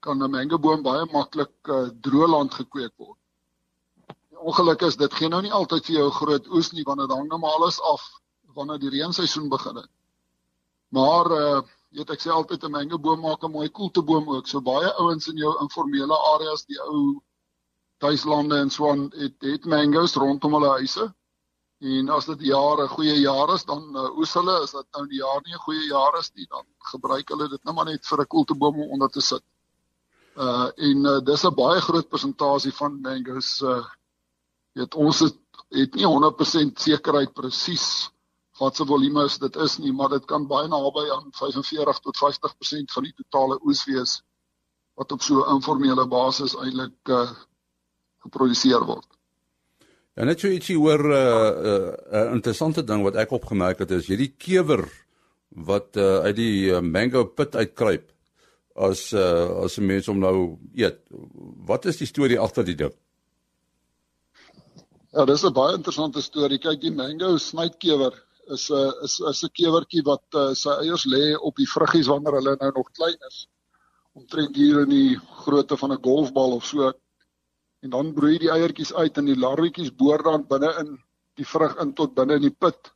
kan 0.00 0.22
'n 0.22 0.30
mangoboom 0.30 0.82
baie 0.82 1.06
maklik 1.12 1.54
uh, 1.68 1.88
droëland 2.00 2.54
gekweek 2.54 2.94
word. 2.96 3.19
Ongeluk 4.40 4.82
is 4.82 4.96
dit 4.96 5.14
gee 5.14 5.28
nou 5.28 5.42
nie 5.42 5.52
altyd 5.52 5.86
vir 5.86 5.94
jou 5.94 6.10
groot 6.10 6.46
oes 6.48 6.72
nie 6.72 6.84
want 6.88 7.00
dit 7.00 7.10
hang 7.12 7.28
nou 7.28 7.38
maar 7.38 7.58
alles 7.58 7.80
af 7.92 8.02
wanneer 8.56 8.80
die 8.80 8.92
reenseisoen 8.94 9.48
begin. 9.48 9.82
Maar 10.96 11.30
uh, 11.30 11.60
weet 11.94 12.10
ek 12.14 12.22
sê 12.22 12.30
altyd 12.34 12.64
'n 12.64 12.74
mangoboom 12.76 13.20
maak 13.20 13.44
'n 13.44 13.52
mooi 13.52 13.68
koelteboom 13.68 14.28
ook. 14.36 14.46
So 14.46 14.60
baie 14.60 14.92
ouens 15.02 15.28
in 15.28 15.36
jou 15.36 15.52
informele 15.60 16.16
areas, 16.34 16.64
die 16.64 16.80
ou 16.80 17.20
tuislande 17.98 18.58
en 18.58 18.70
so 18.70 18.90
aan, 18.90 19.10
het 19.14 19.36
het 19.40 19.64
mango's 19.64 20.16
rondom 20.16 20.54
hulle 20.56 20.70
huise. 20.78 21.14
En 21.80 22.08
as 22.08 22.26
dit 22.26 22.40
jare 22.40 22.88
goeie 22.88 23.20
jare 23.20 23.54
is, 23.54 23.64
dan 23.64 23.96
uh, 23.96 24.08
oes 24.18 24.34
hulle, 24.34 24.56
as 24.64 24.72
dit 24.72 24.86
nou 24.96 25.06
die 25.08 25.20
jaar 25.20 25.40
nie 25.44 25.54
'n 25.54 25.64
goeie 25.66 25.86
jaar 25.88 26.18
is 26.18 26.30
nie, 26.34 26.46
dan 26.48 26.64
gebruik 26.92 27.28
hulle 27.28 27.48
dit 27.48 27.64
net 27.64 27.74
maar 27.74 27.84
net 27.84 28.06
vir 28.06 28.20
'n 28.20 28.26
koelteboom 28.26 28.82
om 28.82 28.90
onder 28.96 29.10
te 29.10 29.20
sit. 29.20 29.44
Uh 30.36 30.68
en 30.76 31.06
uh, 31.06 31.20
dis 31.20 31.44
'n 31.44 31.54
baie 31.54 31.80
groot 31.80 32.08
persentasie 32.08 32.72
van 32.72 33.00
mango's 33.00 33.62
uh 33.62 33.84
weet 34.78 34.94
ons 34.94 35.20
het, 35.26 35.36
het 35.74 35.94
nie 35.98 36.06
100% 36.06 36.82
sekerheid 36.82 37.32
presies 37.34 38.10
wat 38.60 38.76
se 38.76 38.84
volume 38.84 39.24
is 39.24 39.38
dit 39.40 39.56
is 39.56 39.78
nie, 39.80 39.92
maar 39.92 40.12
dit 40.12 40.24
kan 40.28 40.44
baie 40.48 40.68
naby 40.68 41.06
aan 41.14 41.30
45 41.38 42.02
tot 42.04 42.18
50% 42.20 42.92
van 42.94 43.06
die 43.06 43.14
totale 43.22 43.56
oes 43.64 43.84
wees 43.88 44.18
wat 45.00 45.12
op 45.12 45.22
so 45.22 45.40
'n 45.40 45.54
informele 45.56 46.06
basis 46.06 46.56
eintlik 46.56 47.08
uh, 47.08 47.30
geproduseer 48.20 48.84
word. 48.84 49.06
En 50.14 50.26
net 50.26 50.40
so 50.40 50.48
ietsie 50.48 50.78
oor 50.78 51.00
'n 51.00 51.12
uh, 51.12 51.16
'n 51.16 51.66
uh, 51.72 51.92
uh, 52.12 52.32
interessante 52.36 52.84
ding 52.84 53.02
wat 53.02 53.16
ek 53.16 53.32
opgemerk 53.32 53.78
het 53.78 53.90
is 53.90 54.06
hierdie 54.06 54.34
kewer 54.36 54.84
wat 55.48 55.96
uh, 55.96 56.20
uit 56.28 56.36
die 56.36 56.70
uh, 56.70 56.80
mango 56.80 57.24
pit 57.24 57.56
uitkruip 57.56 58.12
as 58.74 59.12
uh, 59.12 59.64
as 59.64 59.78
'n 59.78 59.86
mens 59.86 60.08
om 60.08 60.18
nou 60.18 60.58
eet. 60.74 61.00
Wat 61.66 61.84
is 61.86 61.96
die 61.96 62.06
storie 62.06 62.38
agter 62.38 62.64
die 62.64 62.76
ding? 62.76 62.92
Ja, 65.10 65.24
dis 65.26 65.42
'n 65.42 65.50
baie 65.52 65.74
interessante 65.74 66.20
storie. 66.22 66.58
Kyk, 66.62 66.80
die 66.80 66.90
mango 66.94 67.36
snytkewer 67.36 68.14
is 68.54 68.70
'n 68.70 68.92
is 69.06 69.14
is 69.30 69.42
'n 69.44 69.50
kewertjie 69.58 70.02
wat 70.06 70.22
uh, 70.38 70.54
sy 70.54 70.70
eiers 70.84 71.04
lê 71.04 71.34
op 71.34 71.56
die 71.56 71.66
vruggies 71.66 72.06
wanneer 72.06 72.36
hulle 72.38 72.56
nou 72.60 72.70
nog 72.76 72.90
klein 72.98 73.18
is. 73.28 73.48
Omtrent 74.14 74.54
hier 74.54 74.82
in 74.82 74.90
die 74.90 75.16
grootte 75.42 75.76
van 75.76 75.92
'n 75.92 76.02
golfbal 76.04 76.52
of 76.58 76.64
so. 76.64 76.92
En 77.82 77.90
dan 77.90 78.12
broei 78.14 78.38
die 78.38 78.52
eiertjies 78.54 78.94
uit 78.94 79.18
en 79.18 79.26
die 79.26 79.34
larwetjies 79.44 79.90
boor 79.90 80.22
dan 80.22 80.46
binne 80.46 80.70
in 80.78 80.98
die 81.34 81.46
vrug 81.54 81.74
in 81.82 81.92
tot 81.92 82.14
binne 82.14 82.34
in 82.34 82.46
die 82.46 82.56
put 82.64 82.92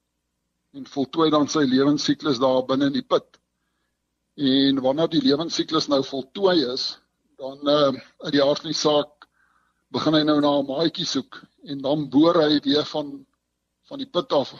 en 0.74 0.86
voltooi 0.86 1.30
dan 1.30 1.48
sy 1.48 1.64
lewensiklus 1.66 2.38
daar 2.38 2.62
binne 2.66 2.86
in 2.86 2.98
die 3.00 3.08
put. 3.14 3.40
En 4.36 4.80
wanneer 4.86 5.08
die 5.08 5.22
lewensiklus 5.22 5.88
nou 5.88 6.02
voltooi 6.04 6.62
is, 6.74 6.98
dan 7.38 7.58
uh 7.66 7.90
uit 8.22 8.32
die 8.38 8.42
aard 8.42 8.62
van 8.62 8.70
die 8.70 8.82
saak 8.86 9.26
begin 9.90 10.14
hy 10.14 10.22
nou 10.22 10.38
na 10.40 10.54
'n 10.60 10.66
maatjie 10.70 11.06
soek 11.06 11.42
en 11.64 11.80
dan 11.80 12.08
boor 12.10 12.40
hy 12.42 12.60
weer 12.64 12.84
van 12.84 13.26
van 13.88 14.00
die 14.00 14.08
put 14.08 14.32
af 14.32 14.52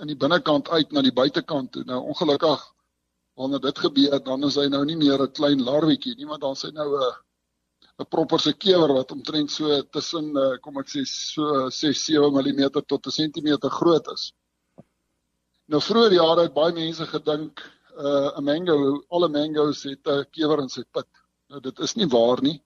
in 0.00 0.10
die 0.10 0.18
binnekant 0.18 0.68
uit 0.68 0.92
na 0.92 1.02
die 1.02 1.14
buitekant 1.14 1.72
toe. 1.72 1.84
Nou 1.86 2.00
ongelukkig 2.10 2.62
wanneer 3.38 3.60
dit 3.60 3.78
gebeur, 3.78 4.18
dan 4.24 4.44
is 4.44 4.56
hy 4.60 4.66
nou 4.68 4.84
nie 4.84 4.96
meer 4.96 5.22
'n 5.22 5.32
klein 5.32 5.62
larwetjie 5.62 6.14
nie, 6.16 6.26
maar 6.26 6.38
dan 6.38 6.54
sê 6.54 6.72
nou 6.72 6.88
'n 6.96 7.12
'n 8.00 8.08
proper 8.08 8.40
se 8.40 8.52
kewer 8.52 8.92
wat 8.92 9.12
omtrent 9.12 9.50
so 9.50 9.82
tussen 9.82 10.36
eh, 10.36 10.58
kom 10.62 10.78
ek 10.78 10.88
sê 10.88 11.04
so 11.04 11.68
6 11.70 12.04
7 12.04 12.32
mm 12.32 12.70
tot 12.86 13.06
'n 13.06 13.10
sentimeter 13.10 13.70
groot 13.70 14.06
is. 14.12 14.32
Nou 15.68 15.80
vroeër 15.80 16.12
jare 16.12 16.42
het 16.42 16.54
baie 16.54 16.72
mense 16.72 17.06
gedink 17.06 17.60
uh, 17.96 18.28
'n 18.36 18.40
uh, 18.40 18.44
mango, 18.48 19.04
alle 19.08 19.28
mango's 19.28 19.82
het 19.82 20.06
'n 20.06 20.24
kewer 20.30 20.58
in 20.60 20.68
sy 20.68 20.82
pit. 20.92 21.08
Nou 21.48 21.60
dit 21.60 21.78
is 21.78 21.94
nie 21.94 22.08
waar 22.08 22.42
nie. 22.42 22.62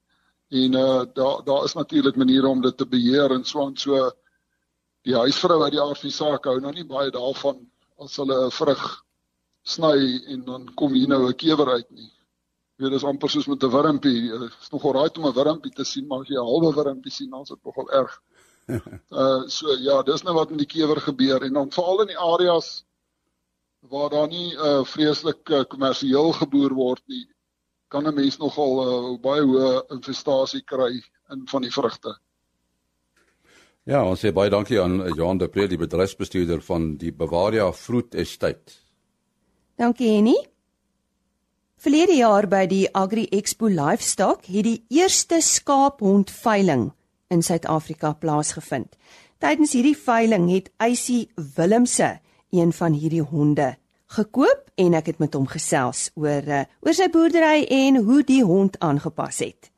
En 0.49 0.73
uh, 0.73 1.03
daar 1.15 1.45
daar 1.45 1.65
is 1.65 1.75
natuurlik 1.75 2.17
maniere 2.17 2.49
om 2.49 2.61
dit 2.63 2.77
te 2.77 2.87
beheer 2.87 3.31
en 3.31 3.45
so 3.45 3.65
aan 3.65 3.77
so 3.77 4.11
die 5.03 5.15
huisvrou 5.15 5.63
uit 5.63 5.73
die 5.73 5.83
aard 5.83 5.99
van 5.99 6.09
die 6.09 6.17
saak 6.17 6.45
hou 6.45 6.61
nou 6.61 6.73
nie 6.73 6.87
baie 6.87 7.11
daarvan 7.11 7.59
as 7.99 8.17
hulle 8.17 8.37
'n 8.47 8.51
vrug 8.51 8.85
sny 9.63 10.23
en 10.33 10.45
dan 10.45 10.69
kom 10.75 10.93
hier 10.93 11.09
nou 11.09 11.27
'n 11.29 11.35
kewer 11.35 11.69
uit 11.69 11.91
nie. 11.91 12.13
Jy 12.77 12.85
weet 12.85 12.93
dis 12.93 13.05
amper 13.05 13.31
soos 13.31 13.47
met 13.47 13.63
'n 13.63 13.71
wurmpie. 13.71 14.31
Dit 14.31 14.55
is 14.63 14.71
nogal 14.71 14.93
raai 14.93 15.11
om 15.17 15.27
'n 15.27 15.35
wurmpie 15.35 15.73
te 15.73 15.85
sien, 15.85 16.07
maar 16.07 16.21
as 16.21 16.29
jy 16.29 16.37
'n 16.37 16.51
halwe 16.51 16.75
wurmpie 16.75 17.13
sien, 17.13 17.31
dan 17.31 17.43
is 17.43 17.49
dit 17.49 17.65
nogal 17.65 17.91
erg. 17.91 18.23
uh 18.69 19.43
so 19.57 19.77
ja, 19.79 20.03
dis 20.03 20.23
nou 20.23 20.35
wat 20.35 20.51
met 20.51 20.59
die 20.59 20.73
kewer 20.75 21.01
gebeur 21.01 21.43
en 21.43 21.53
dan 21.53 21.71
veral 21.71 22.01
in 22.01 22.09
die 22.09 22.19
areas 22.19 22.85
waar 23.81 24.11
daar 24.11 24.29
nie 24.29 24.55
uh, 24.55 24.85
vreeslik 24.85 25.51
uh, 25.51 25.65
kommersieel 25.65 26.33
geboer 26.33 26.75
word 26.75 27.03
nie, 27.07 27.27
kan 27.89 28.07
'n 28.07 28.15
mens 28.15 28.39
nogal 28.39 28.73
uh, 28.83 29.19
baie 29.21 29.43
hoë 29.43 29.91
infestasie 29.95 30.63
kry 30.65 31.03
in 31.31 31.47
van 31.47 31.63
die 31.63 31.71
vrugte. 31.71 32.17
Ja, 33.87 34.03
ons 34.03 34.21
sê 34.25 34.33
baie 34.33 34.51
dankie 34.51 34.81
aan 34.83 34.99
Johan 35.15 35.39
de 35.39 35.49
Pre, 35.49 35.69
die 35.69 35.79
bedryfsbestuurder 35.79 36.61
van 36.61 36.97
die 36.97 37.13
Bavaria 37.13 37.73
Fruit 37.73 38.15
Estate. 38.15 38.73
Dankie 39.77 40.09
Henny. 40.17 40.37
Verlede 41.77 42.17
jaar 42.17 42.49
by 42.49 42.67
die 42.67 42.87
Agri 42.95 43.27
Expo 43.31 43.69
Livestock 43.69 44.47
het 44.49 44.65
die 44.65 44.85
eerste 44.89 45.41
skaaphond 45.41 46.31
veiling 46.31 46.93
in 47.29 47.43
Suid-Afrika 47.43 48.13
plaasgevind. 48.13 48.97
Tydens 49.39 49.75
hierdie 49.77 49.97
veiling 49.97 50.49
het 50.51 50.71
Eysie 50.83 51.29
Willemse 51.57 52.17
een 52.51 52.73
van 52.73 52.93
hierdie 52.97 53.23
honde 53.23 53.77
gekoop 54.07 54.71
en 54.75 54.95
ek 54.95 55.07
het 55.07 55.19
met 55.19 55.35
hom 55.35 55.47
gesels 55.51 56.11
oor 56.15 56.45
uh, 56.47 56.65
oor 56.81 56.95
sy 56.95 57.09
boerdery 57.13 57.65
en 57.71 58.03
hoe 58.07 58.23
die 58.27 58.43
hond 58.45 58.79
aangepas 58.79 59.43
het. 59.43 59.71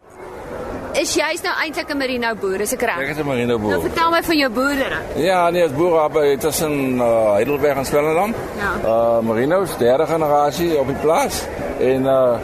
Is 0.99 1.13
jy's 1.15 1.43
nou 1.45 1.53
eintlik 1.63 1.91
'n 1.93 1.99
merino 1.99 2.35
boer, 2.35 2.61
is 2.61 2.73
ek 2.73 2.83
reg? 2.83 2.99
Ek 2.99 3.11
is 3.11 3.19
'n 3.19 3.27
merino 3.27 3.59
boer. 3.59 3.71
Nou 3.71 3.83
vertel 3.83 4.11
my 4.11 4.23
van 4.23 4.39
jou 4.39 4.51
boerdery. 4.51 5.01
Ja, 5.17 5.51
nee, 5.51 5.65
as 5.65 5.73
boer 5.73 6.05
op 6.05 6.41
tussen 6.41 6.97
uh, 6.97 7.33
Heidelberg 7.33 7.77
en 7.77 7.85
Swellendam. 7.85 8.35
Ja. 8.59 8.73
Uh 8.85 9.19
merino's 9.21 9.77
derde 9.79 10.07
generasie 10.07 10.79
op 10.79 10.87
die 10.87 10.97
plaas 10.97 11.47
en 11.79 12.03
uh 12.03 12.39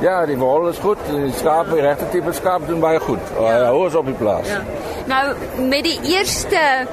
ja, 0.00 0.26
die 0.26 0.36
wol 0.36 0.68
is 0.68 0.78
goed, 0.78 0.98
die 1.08 1.32
skaap, 1.32 1.70
die 1.70 1.80
regte 1.80 2.08
tipe 2.10 2.32
skaap 2.32 2.66
doen 2.66 2.80
baie 2.80 3.00
goed. 3.00 3.22
Uh, 3.38 3.46
ja. 3.46 3.64
Hou 3.70 3.84
ons 3.84 3.94
op 3.94 4.06
die 4.06 4.14
plaas. 4.18 4.48
Ja. 4.48 4.60
Nou 5.06 5.34
met 5.68 5.84
die 5.84 5.98
eerste 6.02 6.86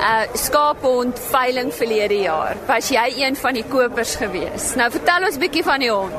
uh 0.00 0.22
skaaphond 0.32 1.18
veiling 1.30 1.72
verlede 1.74 2.20
jaar, 2.24 2.56
was 2.66 2.90
jy 2.90 3.06
een 3.16 3.36
van 3.36 3.54
die 3.54 3.64
kopers 3.68 4.14
gewees. 4.20 4.74
Nou 4.76 4.90
vertel 4.90 5.26
ons 5.28 5.38
bietjie 5.38 5.64
van 5.64 5.80
die 5.80 5.90
hond. 5.90 6.12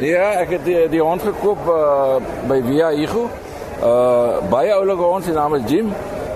Ja, 0.00 0.30
ek 0.40 0.56
het 0.56 0.64
die, 0.64 0.78
die 0.88 1.02
hond 1.02 1.22
gekoop 1.22 1.66
uh 1.68 2.16
by 2.48 2.60
Via 2.66 2.90
Igu. 2.96 3.26
Uh 3.80 4.40
baie 4.50 4.72
oulike 4.74 5.02
hond, 5.02 5.24
sy 5.24 5.36
naam 5.36 5.54
is 5.58 5.66
Jim. 5.70 5.92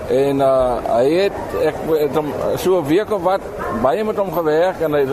En 0.09 0.41
uh 0.45 0.75
hy 0.91 1.05
het 1.13 1.55
ek 1.71 1.79
het 1.89 2.19
hom 2.19 2.29
so 2.61 2.79
'n 2.79 2.87
week 2.87 3.11
of 3.11 3.23
wat 3.23 3.41
baie 3.81 4.03
met 4.03 4.17
hom 4.17 4.31
gewerk 4.33 4.81
en 4.81 4.93
hy 4.93 5.05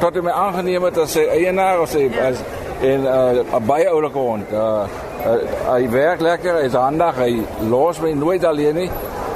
tot 0.00 0.14
hy 0.14 0.20
my 0.20 0.34
aangeneem 0.34 0.84
het 0.84 0.98
as 0.98 1.12
sy 1.12 1.24
eienaar 1.30 1.80
of 1.80 1.88
sy 1.88 2.10
as 2.18 2.42
en 2.82 3.04
uh 3.04 3.44
'n 3.58 3.66
baie 3.66 3.88
oulike 3.88 4.18
hond. 4.18 4.52
Uh, 4.52 4.84
uh 5.26 5.38
hy 5.72 5.88
werk 5.90 6.20
lekker, 6.20 6.62
hy's 6.62 6.72
handig, 6.72 7.16
hy 7.16 7.42
los 7.68 8.00
my 8.00 8.12
nooit 8.12 8.44
alleen 8.44 8.74
nie. 8.74 8.90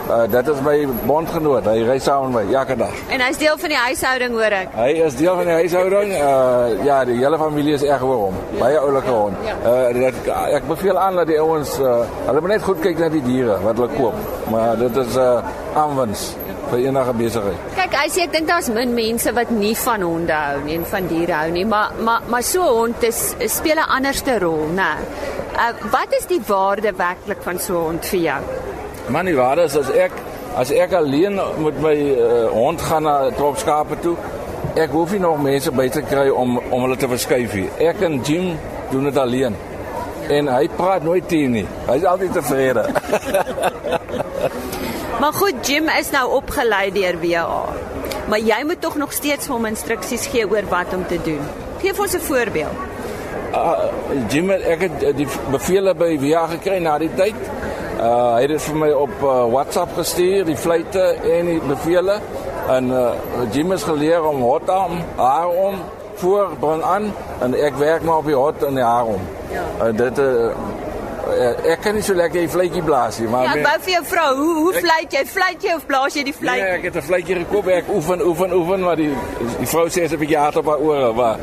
Uh, 0.04 0.26
dit 0.28 0.48
is 0.48 0.60
my 0.60 0.74
bondgenoot. 1.08 1.64
Hy 1.64 1.80
ry 1.88 1.96
saam 2.02 2.32
met 2.32 2.44
my 2.44 2.54
elke 2.58 2.76
dag. 2.76 2.92
En 3.08 3.22
hy's 3.24 3.38
deel 3.40 3.56
van 3.56 3.72
die 3.72 3.78
huishouding, 3.80 4.34
hoor 4.36 4.56
ek. 4.58 4.74
Hy 4.76 4.88
is 5.06 5.16
deel 5.16 5.38
van 5.38 5.48
die 5.48 5.56
huishouding. 5.62 6.12
Uh 6.18 6.84
ja, 6.84 6.98
die 7.08 7.16
hele 7.22 7.38
familie 7.40 7.72
is 7.78 7.86
erg 7.88 8.04
oor 8.04 8.26
hom. 8.26 8.36
Ja. 8.52 8.58
Baie 8.60 8.82
oulike 8.82 9.08
ja. 9.08 9.18
hond. 9.22 9.46
Ja. 9.48 9.56
Uh 9.64 9.94
dit, 9.96 10.18
ek 10.58 10.68
beveel 10.68 11.00
aan 11.00 11.16
dat 11.22 11.30
die 11.32 11.38
ouens 11.40 11.72
uh, 11.80 12.02
hulle 12.26 12.42
moet 12.44 12.52
net 12.56 12.66
goed 12.66 12.82
kyk 12.84 13.00
na 13.00 13.08
die 13.14 13.22
diere 13.24 13.56
wat 13.64 13.80
hulle 13.80 13.96
koop. 13.96 14.18
Maar 14.52 14.76
dit 14.82 15.00
is 15.06 15.16
uh 15.16 15.40
aanwins 15.80 16.26
vir 16.68 16.84
enige 16.84 17.16
besigheid. 17.22 17.64
Kyk, 17.78 17.96
hy 18.02 18.12
sê 18.12 18.26
ek 18.26 18.36
dink 18.36 18.52
daar's 18.52 18.68
min 18.76 18.92
mense 18.96 19.32
wat 19.36 19.56
nie 19.56 19.72
van 19.86 20.04
honde 20.04 20.36
hou 20.36 20.60
nie 20.68 20.76
en 20.82 20.86
van 20.92 21.08
diere 21.08 21.38
hou 21.38 21.48
nie, 21.56 21.64
maar 21.64 21.96
maar 22.04 22.28
maar 22.28 22.44
so 22.44 22.60
'n 22.60 22.76
hond 22.80 23.08
is 23.08 23.24
speel 23.56 23.80
'n 23.80 23.88
anderste 23.96 24.38
rol, 24.38 24.68
né? 24.76 24.92
Uh 25.56 25.72
wat 25.96 26.12
is 26.20 26.26
die 26.26 26.42
waarde 26.46 26.92
werklik 26.92 27.40
van 27.42 27.58
so 27.58 27.80
'n 27.80 27.84
hond 27.88 28.06
vir 28.12 28.20
jou? 28.20 28.42
Man, 29.08 29.26
die 29.28 29.36
waarde 29.36 29.66
is 29.68 29.76
as 29.76 29.90
ek 29.92 30.12
as 30.56 30.70
ek 30.70 30.94
alleen 30.96 31.34
met 31.60 31.80
my 31.82 31.92
uh, 31.92 32.46
hond 32.54 32.80
gaan 32.80 33.04
na 33.04 33.14
trop 33.36 33.58
skape 33.60 33.98
toe, 34.00 34.14
ek 34.80 34.94
hoef 34.94 35.12
nie 35.12 35.20
nog 35.20 35.42
mense 35.44 35.72
by 35.74 35.88
te 35.92 36.00
kry 36.06 36.28
om 36.32 36.56
om 36.62 36.86
hulle 36.86 36.96
te 36.96 37.10
verskuif 37.10 37.52
hier. 37.52 37.68
Ek 37.90 38.00
en 38.06 38.20
Jim 38.24 38.54
doen 38.92 39.10
dit 39.10 39.18
alleen. 39.20 39.58
En 40.32 40.48
hy 40.48 40.68
praat 40.72 41.04
nooit 41.04 41.26
teen 41.28 41.52
nie. 41.58 41.66
Hy's 41.90 42.06
altyd 42.08 42.32
tevrede. 42.38 42.86
maar 45.20 45.36
goed, 45.36 45.60
Jim 45.68 45.90
is 45.98 46.08
nou 46.14 46.24
opgelei 46.38 46.88
deur 46.94 47.20
WA. 47.20 47.60
Maar 48.32 48.40
jy 48.40 48.62
moet 48.64 48.80
tog 48.80 48.96
nog 48.96 49.12
steeds 49.12 49.52
hom 49.52 49.68
instruksies 49.68 50.30
gee 50.32 50.48
oor 50.48 50.64
wat 50.72 50.96
om 50.96 51.04
te 51.06 51.20
doen. 51.28 51.44
Geef 51.84 52.00
ons 52.00 52.16
'n 52.16 52.24
voorbeeld. 52.30 52.92
Uh, 53.52 53.92
Jim, 54.32 54.50
ek 54.50 54.88
het 54.88 55.16
die 55.16 55.28
bevele 55.50 55.92
by 55.94 56.16
WA 56.18 56.46
gekry 56.56 56.80
na 56.80 56.96
die 56.98 57.12
tyd. 57.14 57.36
Uh, 58.04 58.34
hy 58.34 58.40
het 58.44 58.50
dit 58.52 58.62
vir 58.66 58.74
my 58.76 58.88
op 58.92 59.12
uh, 59.22 59.34
WhatsApp 59.48 59.94
gestuur, 59.96 60.44
die 60.44 60.56
fluite 60.60 61.04
en 61.24 61.46
die 61.48 61.60
bevele. 61.64 62.18
En 62.68 62.90
uh, 62.92 63.04
Jim 63.54 63.72
is 63.72 63.84
geleer 63.88 64.24
om 64.28 64.42
hot 64.44 64.68
aan, 64.70 65.00
haar 65.16 65.48
om 65.48 65.78
voor 66.20 66.52
bring 66.60 66.82
aan 66.84 67.08
en 67.42 67.56
ek 67.56 67.78
werk 67.80 68.04
maar 68.04 68.20
op 68.20 68.28
die 68.28 68.36
hot 68.36 68.62
en 68.68 68.76
die 68.76 68.84
haar 68.84 69.08
om. 69.14 69.24
Ja. 69.52 69.64
Uh, 69.80 69.88
dit 69.96 70.20
uh, 70.20 70.52
ek 71.72 71.80
kan 71.86 71.96
nie 71.96 72.04
so 72.04 72.16
lekker 72.16 72.44
die 72.44 72.50
fluitjie 72.52 72.82
blaas 72.84 73.18
nie, 73.22 73.28
maar 73.32 73.48
Ja, 73.48 73.54
ek 73.56 73.64
wou 73.64 73.76
vir 73.86 73.92
jou 73.94 74.02
vra, 74.12 74.24
hoe 74.36 74.52
hoe 74.58 74.72
fluit 74.84 75.16
jy? 75.16 75.22
Fluit 75.32 75.64
jy 75.64 75.76
of 75.78 75.86
blaas 75.88 76.18
jy 76.18 76.26
die 76.28 76.36
fluit? 76.36 76.60
Nee, 76.60 76.74
ek 76.76 76.88
het 76.90 76.98
'n 77.00 77.06
fluitjie 77.08 77.38
gekoop, 77.40 77.70
ek 77.72 77.88
oefen, 77.94 78.22
oefen, 78.22 78.52
oefen, 78.52 78.84
maar 78.84 79.00
die 79.00 79.12
die 79.58 79.70
vrou 79.72 79.86
sê 79.88 80.04
sy 80.04 80.14
'n 80.14 80.20
bietjie 80.20 80.38
hard 80.38 80.60
op 80.60 80.68
haar 80.74 80.84
ore, 80.90 81.12
maar 81.12 81.38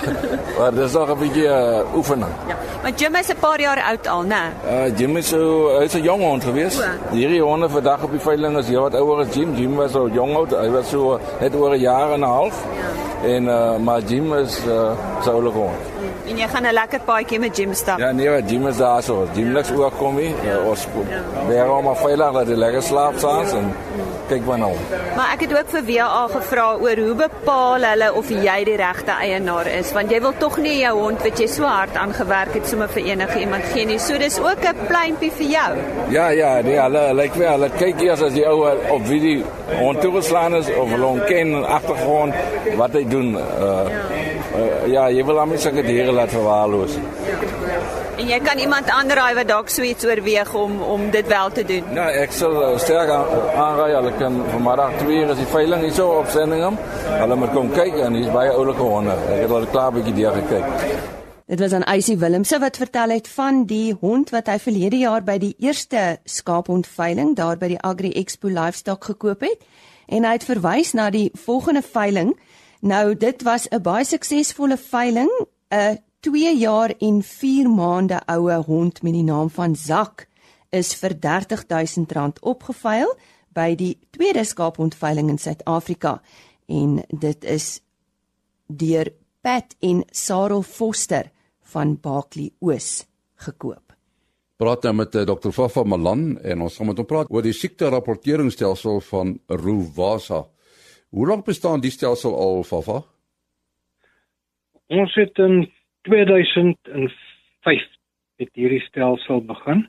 maar 0.58 0.74
dis 0.74 0.92
nog 0.92 1.10
'n 1.10 1.18
bietjie 1.18 1.46
uh, 1.46 1.94
oefening. 1.96 2.32
Ja. 2.48 2.56
Maar 2.82 2.92
Jim 2.96 3.14
is 3.14 3.28
'n 3.28 3.36
paar 3.40 3.60
jaar 3.60 3.82
oud 3.90 4.06
al, 4.08 4.22
né? 4.22 4.42
Uh 4.66 4.98
Jim 4.98 5.16
is 5.16 5.28
so 5.28 5.78
hy's 5.78 5.94
'n 5.94 6.02
jong 6.02 6.22
hond 6.22 6.44
gewees. 6.44 6.80
Hierdie 7.10 7.42
honde 7.42 7.68
vandag 7.68 8.02
op 8.02 8.10
die 8.10 8.20
veiling 8.20 8.58
is 8.58 8.66
heelwat 8.66 8.94
ouer 8.94 9.20
as 9.20 9.34
Jim. 9.34 9.54
Jim 9.54 9.74
was 9.74 9.92
so 9.92 10.08
jong 10.08 10.36
oud. 10.36 10.50
Hy 10.50 10.70
was 10.70 10.88
so 10.88 11.20
net 11.40 11.54
oor 11.54 11.74
'n 11.74 11.80
jaar 11.80 12.12
en 12.12 12.20
'n 12.20 12.22
half. 12.22 12.64
Ja. 12.76 13.28
En 13.28 13.44
uh 13.44 13.76
maar 13.76 14.00
Jim 14.00 14.34
is 14.34 14.58
uh 14.66 14.90
so 15.24 15.30
oulik 15.30 15.54
hond. 15.54 15.76
En 16.26 16.36
jy 16.36 16.48
gaan 16.48 16.66
'n 16.66 16.72
lekker 16.72 17.00
paadjie 17.00 17.38
met 17.38 17.56
Jim 17.56 17.74
stap. 17.74 17.98
Ja, 17.98 18.10
nee, 18.10 18.42
Jim 18.44 18.66
is 18.66 18.76
daar 18.76 19.02
so. 19.02 19.28
Jim 19.32 19.52
niks 19.52 19.70
oor 19.70 19.90
kom 19.98 20.14
nie. 20.14 20.34
Ja. 20.42 20.56
Uh, 20.56 20.68
ons 20.68 20.86
weer 21.48 21.66
ja. 21.66 21.80
maar 21.80 21.96
veilig 21.96 22.32
dat 22.32 22.46
hy 22.46 22.54
lekker 22.54 22.82
slaap 22.82 23.14
saans 23.16 23.52
en 23.52 23.74
kyk 24.32 24.46
maar 24.48 24.60
nou. 24.62 24.72
Maar 25.16 25.34
ek 25.34 25.44
het 25.46 25.54
ook 25.56 25.70
vir 25.74 25.84
WA 25.88 26.22
gevra 26.32 26.66
oor 26.80 27.02
hoe 27.06 27.14
bepaal 27.20 27.86
hulle 27.90 28.08
of 28.18 28.30
jy 28.32 28.58
die 28.68 28.76
regte 28.80 29.14
eienaar 29.14 29.68
is, 29.72 29.92
want 29.96 30.12
jy 30.12 30.20
wil 30.24 30.34
tog 30.40 30.58
nie 30.64 30.78
jou 30.80 30.92
hond 30.98 31.22
wat 31.26 31.40
jy 31.42 31.48
so 31.52 31.68
hard 31.68 31.96
aangewerk 32.00 32.56
het 32.56 32.68
sommer 32.70 32.90
vir 32.92 33.10
enige 33.12 33.40
iemand 33.44 33.68
gee 33.74 33.86
nie. 33.88 33.98
So 34.00 34.18
dis 34.18 34.38
ook 34.40 34.64
'n 34.72 34.86
pleintjie 34.88 35.32
vir 35.38 35.48
jou. 35.56 35.70
Ja, 36.16 36.28
ja, 36.28 36.60
nee, 36.62 36.78
hulle 36.80 37.14
lyk 37.14 37.34
wel, 37.34 37.52
hulle 37.52 37.70
kyk 37.78 38.00
eers 38.00 38.22
as 38.22 38.32
die 38.32 38.46
ou 38.46 38.68
op 38.90 39.06
wie 39.06 39.20
die 39.20 39.44
hond 39.78 40.00
toegeslaan 40.00 40.54
is 40.54 40.68
of 40.74 40.88
hulle 40.90 41.06
hom 41.06 41.20
ken 41.26 41.64
agtergrond 41.64 42.34
wat 42.76 42.92
hy 42.92 43.04
doen. 43.08 43.34
Uh, 43.34 43.86
ja. 43.88 44.02
Uh, 44.56 44.92
ja, 44.92 45.08
jy 45.08 45.24
wil 45.24 45.38
hom 45.38 45.50
nie 45.50 45.58
seker 45.58 45.82
diere 45.82 46.12
laat 46.12 46.30
verwaarloos. 46.30 46.96
Ja. 46.96 47.51
En 48.22 48.28
jy 48.30 48.36
kan 48.38 48.58
iemand 48.62 48.90
aanraai 48.94 49.34
wat 49.34 49.48
dalk 49.50 49.70
so 49.74 49.82
iets 49.82 50.04
oorweeg 50.06 50.52
om 50.54 50.76
om 50.94 51.08
dit 51.10 51.26
wel 51.26 51.48
te 51.50 51.64
doen. 51.66 51.88
Ja, 51.96 52.04
ek 52.22 52.30
sal 52.30 52.52
uh, 52.54 52.66
sterk 52.78 53.10
aanraai 53.10 53.96
hulle 53.96 54.12
kan 54.20 54.36
vanmiddag 54.52 54.92
2 55.00 55.16
uur 55.16 55.32
as 55.32 55.40
die 55.40 55.46
veiling 55.50 55.82
hier 55.82 55.96
so 55.96 56.20
op 56.20 56.28
sendingom. 56.30 56.76
Hulle 57.08 57.38
moet 57.40 57.50
kom 57.56 57.72
kyk 57.74 57.98
en 58.04 58.14
hier's 58.14 58.30
baie 58.30 58.52
oulike 58.54 58.86
honde. 58.86 59.16
Ek 59.26 59.40
het 59.42 59.54
al 59.56 59.66
klaar 59.72 59.90
'n 59.90 59.96
bietjie 59.96 60.14
deur 60.20 60.38
gekyk. 60.38 60.68
Dit 61.50 61.64
was 61.64 61.72
aan 61.72 61.88
Eysie 61.94 62.16
Willemse 62.18 62.60
wat 62.62 62.78
vertel 62.84 63.16
het 63.16 63.28
van 63.28 63.64
die 63.66 63.96
hond 64.00 64.30
wat 64.30 64.46
hy 64.46 64.58
verlede 64.58 65.02
jaar 65.02 65.26
by 65.26 65.38
die 65.42 65.56
eerste 65.58 66.20
skaaphondveiling 66.24 67.34
daar 67.34 67.58
by 67.58 67.72
die 67.74 67.80
Agri 67.82 68.12
Expo 68.22 68.48
Livestock 68.48 69.04
gekoop 69.04 69.40
het 69.40 69.66
en 70.06 70.22
hy 70.24 70.32
het 70.38 70.46
verwys 70.46 70.94
na 70.94 71.10
die 71.10 71.30
volgende 71.34 71.82
veiling. 71.82 72.38
Nou 72.80 73.16
dit 73.16 73.42
was 73.42 73.66
'n 73.66 73.82
baie 73.82 74.04
suksesvolle 74.04 74.78
veiling, 74.78 75.30
'n 75.74 75.98
2 76.22 76.54
jaar 76.58 76.94
en 76.98 77.22
4 77.22 77.68
maande 77.70 78.20
oue 78.30 78.56
hond 78.62 79.00
met 79.02 79.12
die 79.12 79.24
naam 79.26 79.48
van 79.50 79.74
Zak 79.74 80.28
is 80.70 80.92
vir 81.00 81.16
R30000 81.18 82.38
opgeveil 82.46 83.10
by 83.50 83.72
die 83.74 83.96
tweede 84.14 84.44
skaaphondveiling 84.46 85.32
in 85.34 85.40
Suid-Afrika 85.42 86.20
en 86.70 87.00
dit 87.10 87.48
is 87.50 87.66
deur 88.66 89.10
Pat 89.42 89.74
en 89.82 90.04
Sarel 90.14 90.62
Foster 90.62 91.32
van 91.74 91.96
Barkley 91.98 92.52
Oos 92.62 93.02
gekoop. 93.42 93.90
Praat 94.62 94.86
nou 94.86 94.94
met 95.02 95.18
uh, 95.18 95.26
Dr. 95.26 95.50
Fafa 95.50 95.82
Malan 95.82 96.36
en 96.38 96.62
ons 96.62 96.78
gaan 96.78 96.92
met 96.92 97.02
hom 97.02 97.10
praat 97.10 97.34
oor 97.34 97.42
die 97.42 97.56
siekte 97.56 97.90
rapporteringsstelsel 97.90 99.02
van 99.10 99.40
Ruwasa. 99.50 100.44
Hoe 101.10 101.26
lank 101.26 101.50
bestaan 101.50 101.82
die 101.82 101.90
stelsel 101.90 102.38
al, 102.38 102.62
Fafa? 102.62 103.02
Ons 104.86 105.18
het 105.18 105.42
in 105.42 105.64
2005 106.08 107.88
met 108.38 108.50
hierdie 108.58 108.82
stelsel 108.88 109.42
begin. 109.46 109.86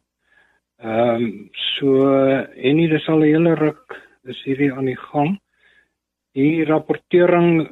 Ehm 0.83 1.23
um, 1.23 1.49
so 1.77 2.09
en 2.69 2.77
dit 2.77 2.91
is 2.91 3.07
al 3.07 3.23
'n 3.23 3.31
hele 3.33 3.53
ruk 3.55 4.01
is 4.23 4.43
hierdie 4.43 4.73
aan 4.73 4.85
die 4.85 4.99
gang. 4.99 5.39
Die 6.33 6.65
rapportering 6.65 7.69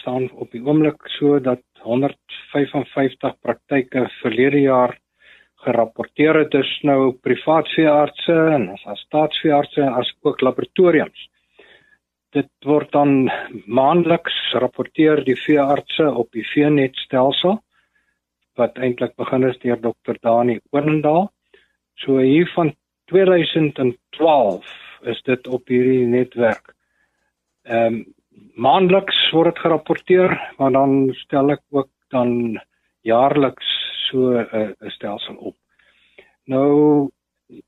staan 0.00 0.30
op 0.30 0.50
die 0.50 0.62
oomblik 0.64 1.08
so 1.18 1.38
dat 1.40 1.62
155 1.82 3.38
praktyke 3.40 4.08
verlede 4.20 4.60
jaar 4.60 4.98
gerapporteer 5.64 6.34
het 6.34 6.54
is 6.54 6.70
nou 6.82 7.12
privaat 7.22 7.68
veeartse 7.76 8.38
en 8.56 8.68
as 8.84 9.04
staatsveeartse 9.06 9.90
as 9.90 10.14
ook 10.22 10.40
laboratoriums. 10.40 11.28
Dit 12.32 12.48
word 12.64 12.88
dan 12.96 13.28
maandeliks 13.68 14.36
rapporteer 14.56 15.20
die 15.24 15.36
veeartse 15.36 16.06
op 16.16 16.30
die 16.32 16.44
Veenet 16.48 16.96
stelsel 17.04 17.58
wat 18.60 18.78
eintlik 18.80 19.12
begin 19.20 19.44
is 19.48 19.58
deur 19.60 19.80
Dr. 19.80 20.16
Dani 20.20 20.58
Oorndaal. 20.72 21.28
So 22.00 22.18
hier 22.24 22.48
van 22.54 22.72
2012 23.12 24.72
is 25.12 25.20
dit 25.28 25.48
op 25.48 25.68
hierdie 25.68 26.06
netwerk. 26.08 26.74
Ehm 27.68 28.00
um, 28.00 28.04
maandeliks 28.56 29.18
word 29.32 29.52
dit 29.52 29.62
gerapporteer, 29.64 30.32
maar 30.56 30.72
dan 30.72 31.12
stel 31.20 31.52
ek 31.52 31.60
ook 31.70 31.90
dan 32.08 32.60
jaarliks 33.04 33.68
so 34.08 34.40
'n 34.40 34.72
uh, 34.80 34.90
stelsel 34.90 35.36
op. 35.36 35.56
Nou 36.44 37.10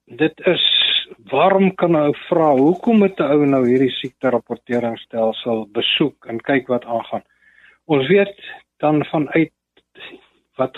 dit 0.09 0.41
is 0.47 0.84
waarom 1.31 1.75
kan 1.75 1.93
'n 1.93 2.07
ou 2.07 2.15
vra 2.29 2.57
hoekom 2.57 2.99
moet 2.99 3.21
'n 3.21 3.31
ou 3.35 3.47
nou 3.47 3.67
hierdie 3.67 3.97
siekte 4.01 4.31
rapporteringsstelsel 4.31 5.69
besoek 5.73 6.27
en 6.27 6.41
kyk 6.41 6.69
wat 6.69 6.85
aangaan? 6.85 7.25
Ons 7.87 8.09
weet 8.09 8.41
dan 8.79 9.05
vanuit 9.05 9.53
wat 10.57 10.77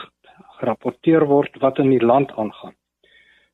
gerapporteer 0.59 1.27
word 1.27 1.61
wat 1.61 1.79
in 1.79 1.91
die 1.91 2.05
land 2.05 2.33
aangaan. 2.33 2.75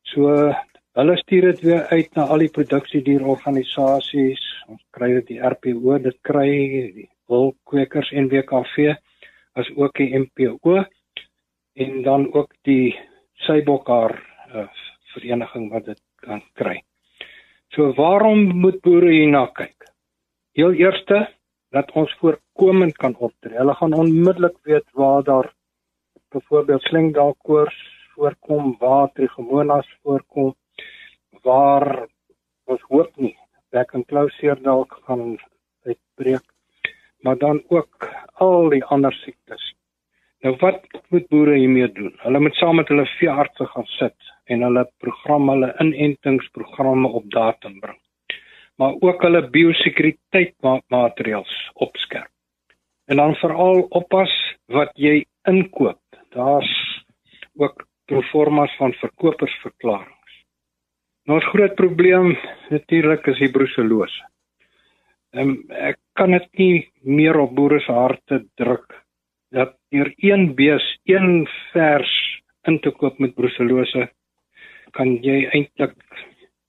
So 0.10 0.54
hulle 0.98 1.18
stuur 1.22 1.44
dit 1.52 1.60
weer 1.68 1.84
uit 1.94 2.10
na 2.18 2.24
al 2.34 2.40
die 2.48 2.56
produksiedierorganisasies. 2.58 4.44
Ons 4.72 4.84
kry 4.98 5.10
dit 5.20 5.28
die 5.36 5.42
RPO, 5.54 5.90
dit 6.02 6.18
kry 6.26 6.52
die 6.98 7.10
wolkwekers 7.30 8.10
en 8.12 8.32
WKV 8.34 8.76
as 9.54 9.70
ook 9.78 9.94
die 10.02 10.18
MPO 10.18 10.82
en 11.78 12.02
dan 12.04 12.34
ook 12.34 12.52
die 12.66 12.98
Sybokhaar 13.46 14.18
uh, 14.50 14.66
vereniging 15.14 15.70
wat 15.72 15.86
dit 15.94 16.02
kan 16.26 16.42
kry. 16.58 16.82
So 17.76 17.94
waarom 17.96 18.50
moet 18.64 18.82
boere 18.84 19.12
hierna 19.14 19.46
kyk? 19.56 19.88
Heel 20.60 20.74
eerste 20.76 21.22
dat 21.72 21.92
ons 21.96 22.12
voorkomend 22.20 22.98
kan 23.00 23.16
optree. 23.16 23.56
Hulle 23.56 23.76
gaan 23.80 23.94
onmiddellik 23.96 24.58
weet 24.68 24.88
waar 24.92 25.24
daar 25.24 25.54
byvoorbeeld 26.36 26.82
slingdalkoors 26.82 27.78
voorkom, 28.16 28.76
waar 28.80 29.12
trichomonas 29.14 29.88
voorkom, 30.02 30.56
waar 31.44 32.08
ons 32.66 32.82
hoop 32.92 33.16
nie 33.16 33.38
back 33.72 33.96
and 33.96 34.06
closer 34.08 34.60
dalk 34.62 35.00
gaan 35.08 35.38
uitbreek 35.88 36.52
maar 37.22 37.38
dan 37.38 37.64
ook 37.68 38.10
al 38.34 38.70
die 38.70 38.84
ander 38.84 39.14
siektes. 39.14 39.76
Nou 40.42 40.56
wat 40.60 40.86
moet 41.08 41.28
boere 41.28 41.56
hiermee 41.56 41.92
doen? 41.92 42.14
Hulle 42.18 42.40
moet 42.40 42.56
saam 42.56 42.76
met 42.76 42.88
hulle 42.88 43.06
veeartse 43.06 43.66
gaan 43.66 43.86
sit 43.86 44.32
en 44.52 44.64
hulle 44.68 44.86
program 45.04 45.50
hulle 45.54 45.72
inentingsprogramme 45.84 47.08
op 47.20 47.28
datum 47.32 47.80
bring. 47.80 48.00
Maar 48.78 48.94
ook 49.00 49.22
hulle 49.22 49.42
biosekuriteit 49.50 50.56
maatreëls 50.90 51.56
opskerp. 51.74 52.32
En 53.08 53.18
dan 53.18 53.36
veral 53.36 53.86
oppas 53.90 54.32
wat 54.72 54.92
jy 54.96 55.26
inkoop. 55.50 56.02
Daar's 56.36 56.72
ook 57.60 57.86
proformas 58.06 58.76
van 58.80 58.94
verkopersverklaringe. 58.94 60.22
Nou 61.28 61.38
'n 61.40 61.50
groot 61.54 61.76
probleem 61.76 62.38
natuurlik 62.70 63.28
is 63.28 63.40
die 63.40 63.52
bruselose. 63.52 64.24
Um, 65.32 65.64
ek 65.70 65.98
kan 66.14 66.32
dit 66.32 66.48
nie 66.58 66.92
meer 67.02 67.38
op 67.40 67.54
boere 67.56 67.80
se 67.80 67.92
harte 67.92 68.46
druk 68.56 69.04
dat 69.52 69.78
hier 69.90 70.14
een 70.18 70.56
bees, 70.56 71.00
een 71.06 71.48
vers 71.72 72.42
in 72.68 72.80
te 72.80 72.92
koop 72.92 73.20
met 73.20 73.36
bruselose 73.36 74.10
kan 74.98 75.18
jy 75.24 75.46
eintlik 75.52 75.96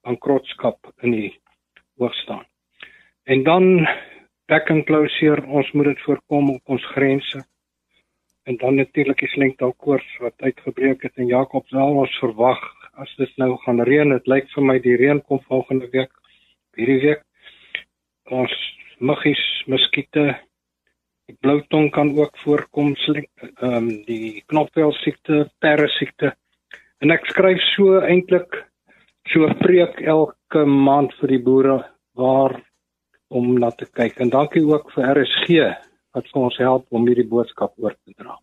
bankrotskap 0.03 0.91
in 1.03 1.15
die 1.15 1.31
hoog 1.99 2.15
staan. 2.21 2.45
En 3.23 3.43
dan 3.43 3.87
back 4.51 4.69
and 4.69 4.85
closure, 4.85 5.45
ons 5.47 5.71
moet 5.71 5.91
dit 5.91 6.05
voorkom 6.05 6.49
op 6.55 6.75
ons 6.75 6.85
grense. 6.95 7.43
En 8.43 8.57
dan 8.59 8.75
natuurlik 8.75 9.23
die 9.23 9.31
slengtalkoors 9.31 10.17
wat 10.19 10.41
uitgebreek 10.41 11.03
het 11.07 11.17
in 11.17 11.31
Jakobsdal. 11.31 11.99
Ons 12.03 12.17
verwag 12.19 12.59
as 12.99 13.13
dit 13.17 13.37
nou 13.37 13.55
gaan 13.63 13.81
reën, 13.81 14.09
dit 14.09 14.27
lyk 14.27 14.49
vir 14.53 14.67
my 14.67 14.79
die 14.83 14.97
reën 14.99 15.21
kom 15.27 15.39
volgende 15.47 15.87
week, 15.93 16.11
hierdie 16.77 16.99
week 17.05 17.23
ons 18.31 18.53
muggies, 19.03 19.41
muskiete, 19.67 20.33
die 21.27 21.35
bloutong 21.41 21.89
kan 21.91 22.13
ook 22.17 22.37
voorkom, 22.43 22.93
ehm 22.95 23.67
um, 23.69 23.89
die 24.07 24.43
knopvel 24.47 24.93
siekte, 25.01 25.49
perre 25.59 25.87
siekte. 25.97 26.33
En 27.03 27.11
ek 27.11 27.25
skryf 27.27 27.59
so 27.73 27.99
eintlik 27.99 28.55
so 29.27 29.43
'n 29.43 29.57
preek 29.59 29.99
elke 30.01 30.61
maand 30.65 31.11
vir 31.19 31.29
die 31.35 31.43
boere 31.43 31.83
waar 32.15 32.61
om 33.27 33.59
na 33.59 33.71
te 33.71 33.85
kyk. 33.85 34.19
En 34.19 34.29
dankie 34.29 34.63
ook 34.63 34.91
vir 34.95 35.03
RSG 35.11 35.49
wat 36.13 36.29
vir 36.31 36.41
ons 36.41 36.57
help 36.57 36.85
om 36.91 37.07
hierdie 37.07 37.27
boodskap 37.27 37.73
oor 37.77 37.95
te 38.05 38.13
dra. 38.15 38.37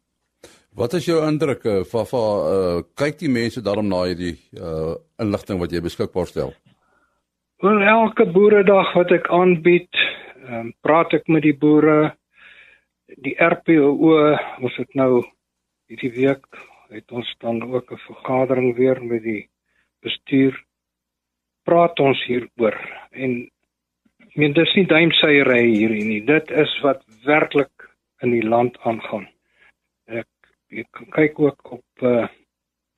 Wat 0.76 0.92
is 0.92 1.06
jou 1.06 1.18
indrukke, 1.26 1.84
Fafa? 1.84 2.24
Uh, 2.52 2.82
kyk 2.94 3.18
die 3.18 3.32
mense 3.32 3.62
daarom 3.62 3.88
na 3.88 4.04
hierdie 4.04 4.36
uh, 4.60 4.94
inligting 5.18 5.58
wat 5.58 5.72
jy 5.72 5.80
beskikbaar 5.80 6.26
stel? 6.26 6.52
Wel 7.62 7.80
elke 7.80 8.26
boeredag 8.26 8.92
wat 8.94 9.10
ek 9.10 9.28
aanbied, 9.28 9.92
ehm 10.48 10.66
um, 10.66 10.74
praat 10.82 11.14
ek 11.14 11.28
met 11.28 11.42
die 11.42 11.56
boere. 11.56 12.14
Die 13.24 13.34
RPO, 13.34 14.12
ons 14.62 14.76
het 14.76 14.94
nou 14.94 15.24
hierdie 15.88 16.12
week 16.14 16.46
het 16.90 17.12
ons 17.12 17.34
dan 17.38 17.62
ook 17.62 17.92
'n 17.92 18.04
vergadering 18.06 18.76
weer 18.76 19.04
met 19.04 19.22
die 19.22 19.48
bestuur. 20.02 20.64
Praat 21.64 22.00
ons 22.00 22.24
hieroor 22.24 22.76
en 23.10 23.50
ek 24.26 24.36
meen 24.36 24.52
dis 24.52 24.74
nie 24.74 24.86
duimseiery 24.86 25.62
hierdie 25.66 26.04
nie. 26.04 26.24
Dit 26.24 26.50
is 26.50 26.80
wat 26.82 27.04
werklik 27.24 27.88
in 28.22 28.30
die 28.30 28.46
land 28.46 28.78
aangaan. 28.80 29.28
Ek 30.06 30.28
ek 30.70 31.02
kyk 31.10 31.38
ook 31.40 31.72
op 31.72 32.02
uh, 32.02 32.28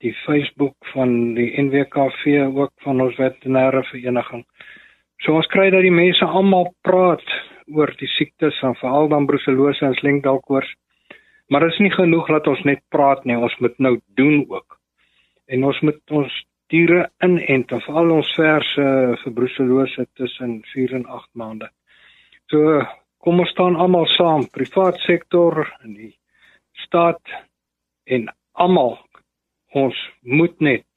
die 0.03 0.13
Facebook 0.25 0.75
van 0.93 1.33
die 1.37 1.49
NWKV 1.61 2.49
ook 2.53 2.73
van 2.83 3.01
ons 3.01 3.15
veterinêre 3.15 3.83
vereniging. 3.83 4.43
So 5.23 5.37
ons 5.39 5.47
kry 5.47 5.69
dat 5.71 5.85
die 5.85 5.95
mense 5.95 6.25
almal 6.25 6.73
praat 6.83 7.23
oor 7.71 7.93
die 7.99 8.09
siektes 8.17 8.59
en 8.67 8.75
veral 8.75 9.07
dan 9.13 9.27
brucellose 9.29 9.85
en 9.85 9.95
slengdalkoors. 9.95 10.67
Maar 11.53 11.67
is 11.67 11.77
nie 11.77 11.91
genoeg 11.93 12.31
dat 12.33 12.47
ons 12.49 12.63
net 12.65 12.79
praat 12.89 13.27
nie, 13.29 13.35
ons 13.37 13.53
moet 13.61 13.75
nou 13.77 13.99
doen 14.17 14.39
ook. 14.49 14.79
En 15.53 15.65
ons 15.69 15.79
moet 15.85 16.13
ons 16.17 16.37
diere 16.73 17.03
inent, 17.21 17.69
veral 17.85 18.13
ons 18.15 18.31
verse 18.33 18.85
vir 19.21 19.33
brucellose 19.37 20.07
tussen 20.17 20.55
4 20.71 20.95
en 20.97 21.03
8 21.05 21.27
maande. 21.37 21.67
So 22.49 22.79
kom 23.21 23.43
ons 23.43 23.53
staan 23.53 23.77
almal 23.77 24.09
saam, 24.15 24.47
privaat 24.49 24.97
sektor 25.05 25.61
en 25.83 25.93
die 25.93 26.15
staat 26.87 27.21
en 28.09 28.25
almal 28.57 28.97
ons 29.77 29.99
moet 30.25 30.57
net 30.57 30.87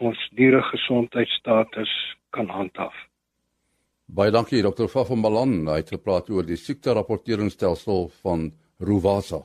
ons 0.00 0.24
diere 0.38 0.62
gesondheidstatus 0.70 1.92
kan 2.32 2.48
handhaaf. 2.48 2.96
Baie 4.08 4.32
dankie 4.32 4.64
Dr. 4.64 4.88
Faf 4.88 5.12
van 5.12 5.20
Balan, 5.20 5.54
hy 5.68 5.82
het 5.82 5.92
gepraat 5.98 6.32
oor 6.32 6.48
die 6.48 6.56
siekte 6.56 6.96
rapporteringsstelsel 6.96 8.08
van 8.24 8.48
Rovasa. 8.80 9.44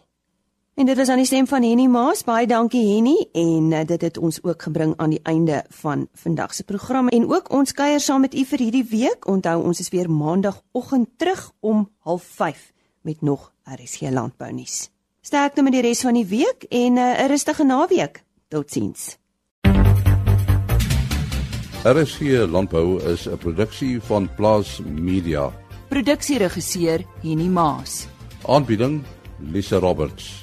En 0.73 0.85
dit 0.85 0.97
is 0.97 1.09
aan 1.09 1.19
die 1.21 1.25
stem 1.25 1.47
van 1.47 1.61
Henny 1.61 1.85
Maas. 1.85 2.23
Baie 2.25 2.47
dankie 2.49 2.81
Henny 2.95 3.27
en 3.37 3.71
uh, 3.71 3.83
dit 3.85 4.01
het 4.01 4.17
ons 4.17 4.39
ook 4.41 4.61
gebring 4.65 4.95
aan 4.97 5.11
die 5.13 5.19
einde 5.23 5.59
van 5.69 6.07
vandag 6.17 6.53
se 6.53 6.63
program 6.63 7.11
en 7.13 7.27
ook 7.29 7.51
ons 7.53 7.71
kuier 7.77 7.99
saam 8.01 8.25
met 8.25 8.33
u 8.33 8.41
vir 8.49 8.59
hierdie 8.59 8.85
week. 8.89 9.27
Onthou 9.29 9.61
ons 9.63 9.79
is 9.79 9.91
weer 9.93 10.09
maandagooggend 10.09 11.09
terug 11.17 11.51
om 11.59 11.89
05:30 12.01 12.57
met 13.01 13.21
nog 13.21 13.51
RSG 13.63 14.09
landbou 14.09 14.51
nuus. 14.51 14.89
Sterkte 15.21 15.61
met 15.61 15.77
die 15.77 15.81
res 15.81 16.01
van 16.01 16.13
die 16.13 16.25
week 16.25 16.65
en 16.69 16.97
eh, 16.97 17.03
'n 17.03 17.21
uh, 17.21 17.27
rustige 17.27 17.63
naweek. 17.63 18.23
Totsiens. 18.47 19.17
RSG 21.83 22.49
Landbou 22.49 23.03
is 23.11 23.29
'n 23.29 23.37
produksie 23.37 24.01
van 24.01 24.29
Plaas 24.35 24.81
Media. 24.85 25.51
Produksieregisseur 25.89 27.05
Henny 27.21 27.47
Maas. 27.47 28.07
Aanbieding 28.45 29.03
Lisa 29.39 29.77
Roberts. 29.77 30.42